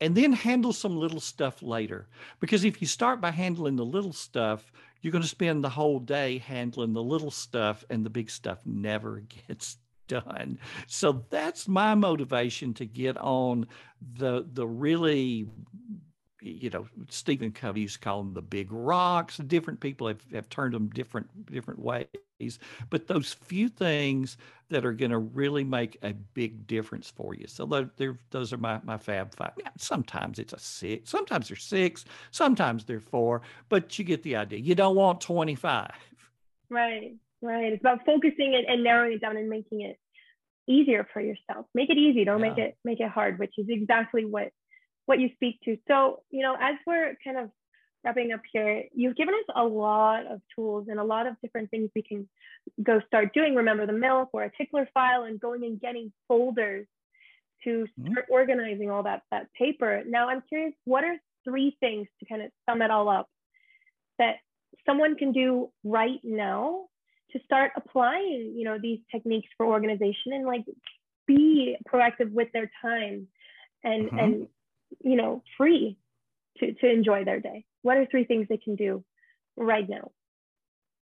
and 0.00 0.14
then 0.14 0.32
handle 0.32 0.72
some 0.72 0.96
little 0.96 1.20
stuff 1.20 1.62
later. 1.62 2.08
Because 2.40 2.64
if 2.64 2.80
you 2.80 2.86
start 2.86 3.20
by 3.20 3.30
handling 3.30 3.76
the 3.76 3.84
little 3.84 4.12
stuff, 4.12 4.70
you're 5.00 5.12
going 5.12 5.22
to 5.22 5.28
spend 5.28 5.62
the 5.62 5.70
whole 5.70 5.98
day 5.98 6.38
handling 6.38 6.92
the 6.92 7.02
little 7.02 7.30
stuff, 7.30 7.84
and 7.90 8.04
the 8.04 8.10
big 8.10 8.30
stuff 8.30 8.58
never 8.64 9.20
gets 9.48 9.78
done. 10.08 10.58
So 10.86 11.24
that's 11.30 11.68
my 11.68 11.94
motivation 11.94 12.74
to 12.74 12.86
get 12.86 13.16
on 13.18 13.66
the 14.14 14.46
the 14.52 14.66
really 14.66 15.48
you 16.40 16.70
know, 16.70 16.86
Stephen 17.08 17.50
Covey 17.52 17.82
used 17.82 17.94
to 17.94 18.00
call 18.00 18.22
them 18.22 18.34
the 18.34 18.42
big 18.42 18.70
rocks. 18.70 19.38
Different 19.38 19.80
people 19.80 20.06
have, 20.06 20.20
have 20.32 20.48
turned 20.48 20.74
them 20.74 20.88
different 20.88 21.46
different 21.46 21.80
ways. 21.80 22.58
But 22.90 23.06
those 23.06 23.32
few 23.32 23.68
things 23.68 24.36
that 24.68 24.84
are 24.84 24.92
going 24.92 25.10
to 25.10 25.18
really 25.18 25.64
make 25.64 25.96
a 26.02 26.12
big 26.12 26.66
difference 26.66 27.08
for 27.08 27.34
you. 27.34 27.46
So 27.46 27.88
those 28.30 28.52
are 28.52 28.58
my, 28.58 28.80
my 28.84 28.98
fab 28.98 29.34
five. 29.34 29.52
Yeah, 29.58 29.68
sometimes 29.78 30.38
it's 30.38 30.52
a 30.52 30.58
six, 30.58 31.08
sometimes 31.08 31.48
they're 31.48 31.56
six, 31.56 32.04
sometimes 32.32 32.84
they're 32.84 33.00
four, 33.00 33.42
but 33.68 33.98
you 33.98 34.04
get 34.04 34.22
the 34.22 34.36
idea. 34.36 34.58
You 34.58 34.74
don't 34.74 34.96
want 34.96 35.20
25. 35.20 35.90
Right, 36.68 37.14
right. 37.40 37.72
It's 37.72 37.80
about 37.80 38.04
focusing 38.04 38.54
it 38.54 38.64
and 38.68 38.82
narrowing 38.82 39.12
it 39.14 39.20
down 39.20 39.36
and 39.36 39.48
making 39.48 39.82
it 39.82 39.98
easier 40.66 41.06
for 41.12 41.20
yourself. 41.20 41.66
Make 41.74 41.90
it 41.90 41.96
easy. 41.96 42.24
Don't 42.24 42.40
yeah. 42.40 42.48
make 42.48 42.58
it 42.58 42.76
make 42.84 43.00
it 43.00 43.08
hard, 43.08 43.38
which 43.38 43.54
is 43.56 43.66
exactly 43.68 44.24
what 44.24 44.50
what 45.06 45.20
you 45.20 45.30
speak 45.34 45.60
to. 45.64 45.78
So, 45.88 46.22
you 46.30 46.42
know, 46.42 46.56
as 46.60 46.76
we're 46.86 47.16
kind 47.24 47.38
of 47.38 47.50
wrapping 48.04 48.32
up 48.32 48.42
here, 48.52 48.84
you've 48.94 49.16
given 49.16 49.34
us 49.34 49.54
a 49.56 49.64
lot 49.64 50.26
of 50.26 50.40
tools 50.54 50.86
and 50.88 51.00
a 51.00 51.04
lot 51.04 51.26
of 51.26 51.34
different 51.42 51.70
things 51.70 51.90
we 51.94 52.02
can 52.02 52.28
go 52.82 53.00
start 53.06 53.32
doing. 53.34 53.54
Remember 53.54 53.86
the 53.86 53.92
milk 53.92 54.30
or 54.32 54.44
a 54.44 54.50
tickler 54.56 54.88
file 54.92 55.24
and 55.24 55.40
going 55.40 55.64
and 55.64 55.80
getting 55.80 56.12
folders 56.28 56.86
to 57.64 57.70
mm-hmm. 57.70 58.12
start 58.12 58.26
mm-hmm. 58.26 58.32
organizing 58.32 58.90
all 58.90 59.04
that 59.04 59.22
that 59.30 59.52
paper. 59.54 60.02
Now 60.06 60.28
I'm 60.28 60.42
curious, 60.48 60.74
what 60.84 61.04
are 61.04 61.16
three 61.44 61.76
things 61.80 62.06
to 62.20 62.26
kind 62.26 62.42
of 62.42 62.50
sum 62.68 62.82
it 62.82 62.90
all 62.90 63.08
up 63.08 63.28
that 64.18 64.36
someone 64.84 65.16
can 65.16 65.32
do 65.32 65.70
right 65.84 66.20
now 66.22 66.86
to 67.32 67.40
start 67.44 67.72
applying, 67.76 68.54
you 68.56 68.64
know, 68.64 68.78
these 68.80 69.00
techniques 69.10 69.48
for 69.56 69.66
organization 69.66 70.32
and 70.32 70.46
like 70.46 70.64
be 71.26 71.76
proactive 71.92 72.30
with 72.32 72.48
their 72.52 72.70
time 72.82 73.26
and 73.82 74.06
mm-hmm. 74.06 74.18
and 74.18 74.48
you 75.02 75.16
know 75.16 75.42
free 75.56 75.98
to 76.58 76.74
to 76.74 76.90
enjoy 76.90 77.24
their 77.24 77.40
day. 77.40 77.64
What 77.82 77.96
are 77.96 78.06
three 78.06 78.24
things 78.24 78.46
they 78.48 78.58
can 78.58 78.76
do 78.76 79.04
right 79.56 79.88
now? 79.88 80.10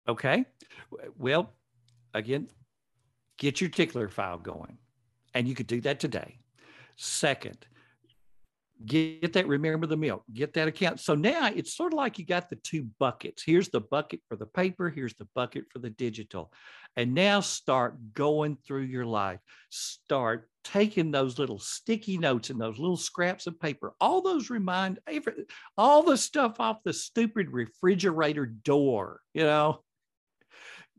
Okay. 0.07 0.45
Well 1.17 1.53
again 2.13 2.49
get 3.41 3.59
your 3.59 3.69
tickler 3.69 4.07
file 4.07 4.37
going. 4.37 4.77
And 5.33 5.47
you 5.47 5.55
could 5.55 5.67
do 5.67 5.81
that 5.81 5.99
today. 5.99 6.37
Second 6.95 7.65
get 8.85 9.33
that 9.33 9.47
remember 9.47 9.87
the 9.87 9.97
milk 9.97 10.23
get 10.33 10.53
that 10.53 10.67
account. 10.67 10.99
So 10.99 11.15
now 11.15 11.47
it's 11.53 11.75
sort 11.75 11.93
of 11.93 11.97
like 11.97 12.19
you 12.19 12.25
got 12.25 12.49
the 12.49 12.55
two 12.57 12.87
buckets. 12.99 13.43
Here's 13.43 13.69
the 13.69 13.81
bucket 13.81 14.21
for 14.27 14.35
the 14.35 14.45
paper 14.45 14.89
here's 14.89 15.13
the 15.15 15.27
bucket 15.35 15.65
for 15.71 15.79
the 15.79 15.89
digital. 15.89 16.51
And 16.97 17.13
now 17.13 17.39
start 17.39 18.13
going 18.13 18.57
through 18.65 18.83
your 18.83 19.05
life. 19.05 19.39
Start 19.69 20.49
taking 20.63 21.09
those 21.09 21.39
little 21.39 21.59
sticky 21.59 22.17
notes 22.17 22.49
and 22.49 22.59
those 22.59 22.77
little 22.77 22.97
scraps 22.97 23.47
of 23.47 23.59
paper. 23.59 23.93
All 24.01 24.21
those 24.21 24.49
remind 24.49 24.99
all 25.77 26.03
the 26.03 26.17
stuff 26.17 26.59
off 26.59 26.83
the 26.83 26.93
stupid 26.93 27.49
refrigerator 27.51 28.45
door 28.45 29.21
you 29.33 29.43
know 29.43 29.81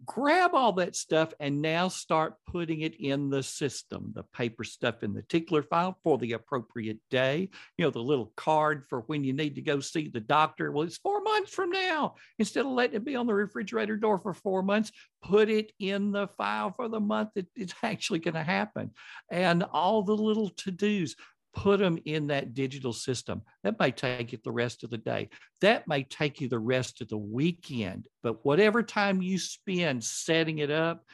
grab 0.05 0.55
all 0.55 0.73
that 0.73 0.97
stuff 0.97 1.33
and 1.41 1.62
now 1.62 1.88
start 1.88 2.35
putting 2.47 2.81
it 2.81 2.95
in 3.01 3.31
the 3.31 3.43
system 3.43 4.12
the 4.15 4.25
paper 4.35 4.65
stuff 4.65 5.03
in 5.03 5.12
the 5.12 5.23
tickler 5.23 5.62
file 5.62 5.97
for 6.03 6.19
the 6.19 6.33
appropriate 6.33 6.99
day. 7.11 7.49
You 7.79 7.85
know 7.85 7.91
the 7.91 8.01
little 8.01 8.33
card 8.37 8.85
for 8.88 9.01
when 9.03 9.25
you 9.25 9.33
need 9.33 9.55
to 9.57 9.62
go 9.62 9.81
see 9.81 10.09
the 10.09 10.21
doctor. 10.21 10.73
Well 10.73 10.87
it's 10.87 10.99
four 10.99 11.23
months 11.23 11.53
from 11.53 11.71
now. 11.71 12.15
Instead 12.38 12.67
of 12.67 12.73
letting 12.73 12.97
it 12.97 13.05
be 13.05 13.17
on 13.17 13.27
the 13.27 13.35
refrigerator 13.35 13.97
door 13.97 14.19
for 14.19 14.35
four 14.35 14.62
months 14.62 14.93
put 15.23 15.49
it 15.49 15.73
in 15.79 16.11
the 16.11 16.27
file 16.27 16.73
for 16.73 16.88
the 16.88 17.01
month 17.01 17.31
that 17.35 17.47
it's 17.57 17.75
actually 17.83 18.19
going 18.19 18.35
to 18.35 18.43
happen. 18.43 18.91
And 19.31 19.62
all 19.62 20.03
the 20.03 20.17
little 20.17 20.51
to-dos 20.51 21.15
put 21.55 21.81
them 21.81 21.99
in 22.05 22.29
that 22.29 22.55
digital 22.55 22.93
system. 22.93 23.43
That 23.62 23.79
may 23.79 23.91
take 23.91 24.33
you 24.33 24.38
the 24.43 24.53
rest 24.53 24.85
of 24.85 24.91
the 24.91 24.99
day. 24.99 25.29
That 25.61 25.87
may 25.87 26.03
take 26.05 26.41
you 26.41 26.49
the 26.49 26.59
rest 26.59 27.01
of 27.01 27.09
the 27.09 27.19
weekend. 27.19 28.07
But 28.23 28.45
whatever 28.45 28.83
time 28.83 29.23
you 29.23 29.38
spend 29.38 30.03
setting 30.03 30.59
it 30.59 30.71
up, 30.71 31.05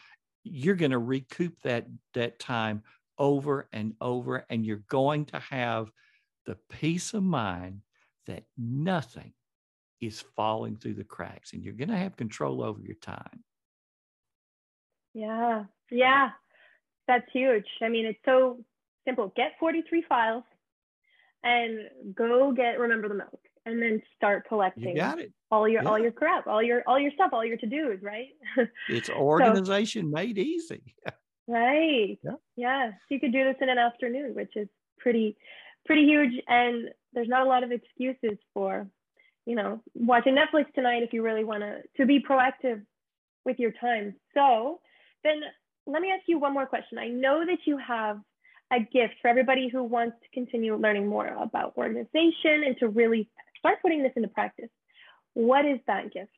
you're 0.44 0.76
going 0.76 0.92
to 0.92 0.98
recoup 0.98 1.54
that, 1.64 1.86
that 2.14 2.38
time 2.38 2.82
over 3.18 3.68
and 3.72 3.94
over. 4.00 4.46
And 4.48 4.64
you're 4.64 4.84
going 4.88 5.26
to 5.26 5.40
have 5.40 5.90
the 6.46 6.56
peace 6.70 7.14
of 7.14 7.22
mind 7.22 7.80
that 8.26 8.44
nothing 8.56 9.32
is 10.00 10.24
falling 10.36 10.76
through 10.76 10.94
the 10.94 11.04
cracks 11.04 11.52
and 11.52 11.64
you're 11.64 11.74
going 11.74 11.88
to 11.88 11.96
have 11.96 12.16
control 12.16 12.62
over 12.62 12.80
your 12.80 12.96
time. 12.96 13.42
Yeah. 15.14 15.64
Yeah. 15.90 16.30
That's 17.08 17.26
huge. 17.32 17.66
I 17.82 17.88
mean, 17.88 18.06
it's 18.06 18.18
so 18.24 18.58
simple. 19.08 19.32
Get 19.36 19.52
43 19.58 20.04
files 20.08 20.44
and 21.42 21.78
go 22.14 22.52
get 22.52 22.78
remember 22.78 23.08
the 23.08 23.14
milk 23.14 23.40
and 23.64 23.80
then 23.80 24.02
start 24.16 24.44
collecting 24.48 24.88
you 24.88 24.96
got 24.96 25.20
it. 25.20 25.32
all 25.50 25.68
your 25.68 25.82
yeah. 25.82 25.88
all 25.88 25.98
your 25.98 26.12
crap, 26.12 26.46
all 26.46 26.62
your 26.62 26.82
all 26.86 26.98
your 26.98 27.12
stuff, 27.12 27.30
all 27.32 27.44
your 27.44 27.56
to-dos, 27.56 28.02
right? 28.02 28.28
it's 28.88 29.08
organization 29.08 30.06
so, 30.06 30.08
made 30.08 30.38
easy. 30.38 30.82
right. 31.48 32.18
Yeah. 32.22 32.32
yeah. 32.56 32.90
You 33.08 33.20
could 33.20 33.32
do 33.32 33.44
this 33.44 33.56
in 33.60 33.68
an 33.68 33.78
afternoon, 33.78 34.34
which 34.34 34.52
is 34.56 34.68
pretty 34.98 35.36
pretty 35.86 36.04
huge 36.04 36.32
and 36.46 36.90
there's 37.12 37.28
not 37.28 37.46
a 37.46 37.48
lot 37.48 37.64
of 37.64 37.72
excuses 37.72 38.38
for 38.52 38.86
you 39.46 39.56
know 39.56 39.80
watching 39.94 40.36
netflix 40.36 40.66
tonight 40.74 41.02
if 41.02 41.12
you 41.12 41.22
really 41.22 41.44
want 41.44 41.62
to 41.62 41.78
to 41.96 42.06
be 42.06 42.20
proactive 42.20 42.82
with 43.44 43.58
your 43.58 43.72
time 43.80 44.14
so 44.34 44.80
then 45.24 45.40
let 45.86 46.02
me 46.02 46.10
ask 46.10 46.22
you 46.26 46.38
one 46.38 46.52
more 46.52 46.66
question 46.66 46.98
i 46.98 47.08
know 47.08 47.44
that 47.46 47.58
you 47.64 47.78
have 47.78 48.20
a 48.72 48.80
gift 48.80 49.14
for 49.22 49.28
everybody 49.28 49.68
who 49.68 49.82
wants 49.82 50.16
to 50.22 50.28
continue 50.32 50.76
learning 50.76 51.06
more 51.06 51.26
about 51.26 51.74
organization 51.76 52.64
and 52.66 52.76
to 52.78 52.88
really 52.88 53.28
start 53.58 53.78
putting 53.82 54.02
this 54.02 54.12
into 54.16 54.28
practice. 54.28 54.68
What 55.34 55.64
is 55.64 55.78
that 55.86 56.12
gift? 56.12 56.30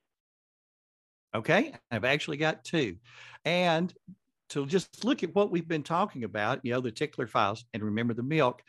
Okay, 1.34 1.72
I've 1.90 2.04
actually 2.04 2.36
got 2.36 2.64
two. 2.64 2.96
And 3.44 3.92
to 4.50 4.66
just 4.66 5.04
look 5.04 5.22
at 5.22 5.34
what 5.34 5.50
we've 5.50 5.68
been 5.68 5.82
talking 5.82 6.24
about, 6.24 6.64
you 6.64 6.72
know, 6.72 6.80
the 6.80 6.90
tickler 6.90 7.26
files 7.26 7.64
and 7.72 7.82
remember 7.82 8.14
the 8.14 8.22
milk. 8.22 8.62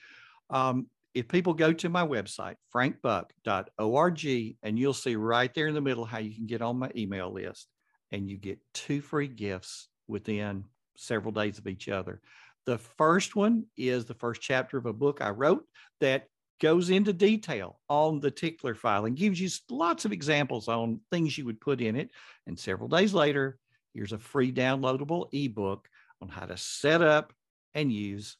Um, 0.49 0.87
if 1.13 1.27
people 1.27 1.53
go 1.53 1.73
to 1.73 1.89
my 1.89 2.05
website, 2.05 2.55
frankbuck.org, 2.73 4.55
and 4.63 4.79
you'll 4.79 4.93
see 4.93 5.15
right 5.15 5.53
there 5.53 5.67
in 5.67 5.73
the 5.73 5.81
middle 5.81 6.05
how 6.05 6.19
you 6.19 6.33
can 6.33 6.45
get 6.45 6.61
on 6.61 6.77
my 6.77 6.91
email 6.95 7.33
list 7.33 7.67
and 8.11 8.29
you 8.29 8.37
get 8.37 8.59
two 8.73 9.01
free 9.01 9.27
gifts 9.27 9.89
within 10.07 10.65
several 10.95 11.31
days 11.31 11.57
of 11.57 11.67
each 11.67 11.89
other. 11.89 12.21
The 12.65 12.77
first 12.77 13.35
one 13.35 13.65
is 13.75 14.05
the 14.05 14.13
first 14.13 14.41
chapter 14.41 14.77
of 14.77 14.85
a 14.85 14.93
book 14.93 15.21
I 15.21 15.29
wrote 15.29 15.65
that 15.99 16.27
goes 16.61 16.91
into 16.91 17.11
detail 17.11 17.79
on 17.89 18.19
the 18.19 18.29
tickler 18.29 18.75
file 18.75 19.05
and 19.05 19.17
gives 19.17 19.41
you 19.41 19.49
lots 19.69 20.05
of 20.05 20.11
examples 20.11 20.67
on 20.67 21.01
things 21.11 21.37
you 21.37 21.45
would 21.45 21.59
put 21.59 21.81
in 21.81 21.95
it. 21.95 22.11
And 22.45 22.57
several 22.57 22.87
days 22.87 23.13
later, 23.13 23.57
here's 23.93 24.13
a 24.13 24.19
free 24.19 24.51
downloadable 24.51 25.27
ebook 25.33 25.87
on 26.21 26.29
how 26.29 26.45
to 26.45 26.55
set 26.55 27.01
up 27.01 27.33
and 27.73 27.91
use 27.91 28.37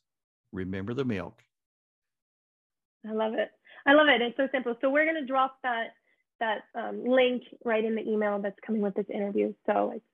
Remember 0.51 0.93
the 0.93 1.05
Milk. 1.05 1.41
I 3.07 3.13
love 3.13 3.33
it. 3.33 3.49
I 3.87 3.93
love 3.93 4.07
it. 4.07 4.21
It's 4.21 4.37
so 4.37 4.47
simple. 4.51 4.75
So 4.81 4.89
we're 4.91 5.05
going 5.05 5.19
to 5.19 5.25
drop 5.25 5.57
that 5.63 5.93
that 6.39 6.63
um, 6.73 7.03
link 7.05 7.43
right 7.63 7.85
in 7.85 7.95
the 7.95 8.01
email 8.01 8.39
that's 8.39 8.59
coming 8.65 8.81
with 8.81 8.95
this 8.95 9.05
interview. 9.13 9.53
So 9.67 9.93
it's 9.95 10.05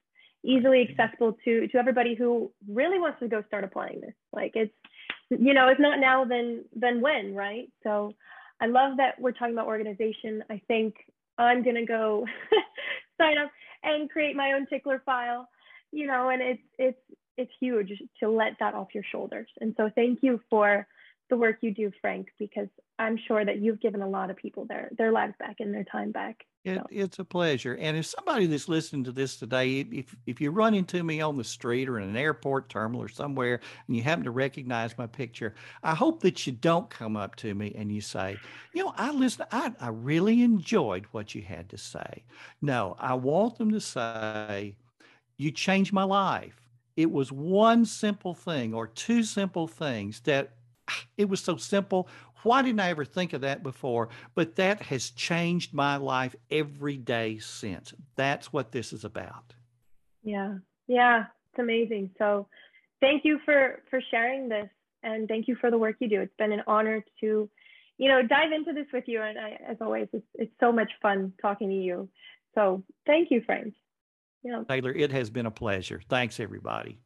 easily 0.48 0.88
accessible 0.90 1.38
to 1.46 1.68
to 1.68 1.78
everybody 1.78 2.16
who 2.16 2.52
really 2.68 3.00
wants 3.00 3.20
to 3.20 3.28
go 3.28 3.44
start 3.48 3.64
applying 3.64 4.02
this. 4.02 4.14
Like 4.34 4.54
it's 4.56 4.74
you 5.30 5.54
know 5.54 5.68
it's 5.68 5.80
not 5.80 6.00
now 6.00 6.26
then 6.26 6.66
then 6.76 7.02
when 7.02 7.36
right? 7.36 7.70
So 7.84 8.14
i 8.60 8.66
love 8.66 8.98
that 8.98 9.20
we're 9.20 9.34
talking 9.34 9.54
about 9.54 9.68
organization. 9.68 10.44
I 10.50 10.62
think 10.68 10.96
i'm 11.38 11.64
to 11.64 11.86
go 11.86 12.26
sign 13.22 13.38
up 13.38 13.52
and 13.84 14.10
create 14.10 14.36
my 14.36 14.54
own 14.54 14.66
tickler 14.66 15.04
file 15.06 15.48
you 15.92 16.08
know 16.08 16.30
and 16.30 16.42
it's 16.42 16.64
it's 16.80 16.98
it's 17.38 17.52
huge 17.60 17.92
to 18.20 18.30
let 18.30 18.54
that 18.60 18.74
off 18.74 18.88
your 18.94 19.04
shoulders. 19.12 19.48
And 19.62 19.74
so 19.78 19.90
thank 19.94 20.20
you 20.22 20.42
for 20.50 20.88
the 21.30 21.38
work 21.38 21.58
you 21.62 21.74
do 21.74 21.92
frank 22.02 22.28
because 22.40 22.68
i'm 23.00 23.18
sure 23.28 23.44
that 23.44 23.60
you've 23.60 23.80
given 23.80 24.02
a 24.02 24.10
lot 24.10 24.30
of 24.30 24.38
people 24.38 24.66
their 24.66 24.90
their 24.98 25.12
lives 25.12 25.34
back 25.40 25.58
and 25.60 25.74
their 25.74 25.84
time 25.84 26.12
back 26.12 26.46
it, 26.68 26.82
it's 26.90 27.20
a 27.20 27.24
pleasure. 27.24 27.76
And 27.76 27.96
if 27.96 28.06
somebody 28.06 28.46
that's 28.46 28.68
listening 28.68 29.04
to 29.06 29.12
this 29.12 29.38
today, 29.38 29.80
if 29.80 30.16
if 30.26 30.42
you 30.42 30.52
run 30.52 30.74
into 30.74 31.02
me 31.04 31.22
on 31.22 31.38
the 31.38 31.44
street 31.44 31.88
or 31.88 32.00
in 32.00 32.10
an 32.10 32.18
airport 32.18 32.70
terminal 32.70 33.02
or 33.02 33.08
somewhere 33.08 33.62
and 33.88 33.96
you 33.96 34.04
happen 34.04 34.26
to 34.26 34.32
recognize 34.32 34.98
my 34.98 35.08
picture, 35.08 35.56
I 35.84 35.96
hope 35.96 36.22
that 36.22 36.46
you 36.46 36.54
don't 36.54 36.90
come 36.90 37.16
up 37.16 37.36
to 37.38 37.54
me 37.54 37.74
and 37.78 37.92
you 37.92 38.02
say, 38.02 38.38
you 38.74 38.84
know, 38.84 38.94
I 38.98 39.12
listen, 39.12 39.46
I, 39.52 39.72
I 39.80 39.90
really 39.90 40.42
enjoyed 40.42 41.06
what 41.12 41.34
you 41.34 41.42
had 41.42 41.70
to 41.70 41.78
say. 41.78 42.24
No, 42.62 42.96
I 43.00 43.14
want 43.14 43.58
them 43.58 43.72
to 43.72 43.80
say, 43.80 44.76
you 45.38 45.52
changed 45.52 45.94
my 45.94 46.04
life. 46.04 46.68
It 46.98 47.12
was 47.12 47.32
one 47.32 47.86
simple 47.86 48.34
thing 48.34 48.74
or 48.74 48.88
two 48.88 49.24
simple 49.24 49.68
things 49.68 50.20
that 50.22 50.54
it 51.18 51.30
was 51.30 51.40
so 51.40 51.58
simple. 51.58 52.08
Why 52.44 52.62
didn't 52.62 52.80
I 52.80 52.90
ever 52.90 53.06
think 53.06 53.34
of 53.34 53.42
that 53.42 53.64
before? 53.64 54.10
But 54.36 54.56
that 54.56 54.84
has 54.84 55.10
changed 55.10 55.74
my 55.74 55.98
life 55.98 56.36
every 56.52 56.98
day 56.98 57.40
since. 57.40 57.94
That's 58.16 58.54
what 58.54 58.72
this 58.72 58.94
is 58.94 59.04
about. 59.04 59.54
Yeah. 60.24 60.58
Yeah. 60.88 61.26
It's 61.52 61.60
amazing. 61.60 62.12
So 62.18 62.48
thank 63.02 63.26
you 63.26 63.40
for 63.44 63.82
for 63.90 64.02
sharing 64.12 64.50
this 64.50 64.70
and 65.04 65.28
thank 65.28 65.48
you 65.48 65.56
for 65.56 65.72
the 65.72 65.78
work 65.78 65.96
you 66.00 66.10
do. 66.10 66.22
It's 66.22 66.36
been 66.38 66.52
an 66.52 66.64
honor 66.68 67.04
to, 67.22 67.50
you 67.98 68.10
know, 68.10 68.22
dive 68.22 68.52
into 68.52 68.74
this 68.74 68.88
with 68.94 69.06
you. 69.08 69.22
And 69.22 69.38
I, 69.38 69.60
as 69.68 69.78
always, 69.82 70.08
it's, 70.14 70.26
it's 70.36 70.54
so 70.60 70.72
much 70.72 70.92
fun 71.02 71.34
talking 71.42 71.70
to 71.70 71.76
you. 71.76 72.10
So 72.56 72.84
thank 73.06 73.32
you, 73.32 73.42
Frank. 73.46 73.74
Yeah. 74.44 74.64
Taylor, 74.68 74.92
it 74.92 75.12
has 75.12 75.30
been 75.30 75.46
a 75.46 75.52
pleasure. 75.52 76.02
Thanks, 76.10 76.40
everybody. 76.40 77.00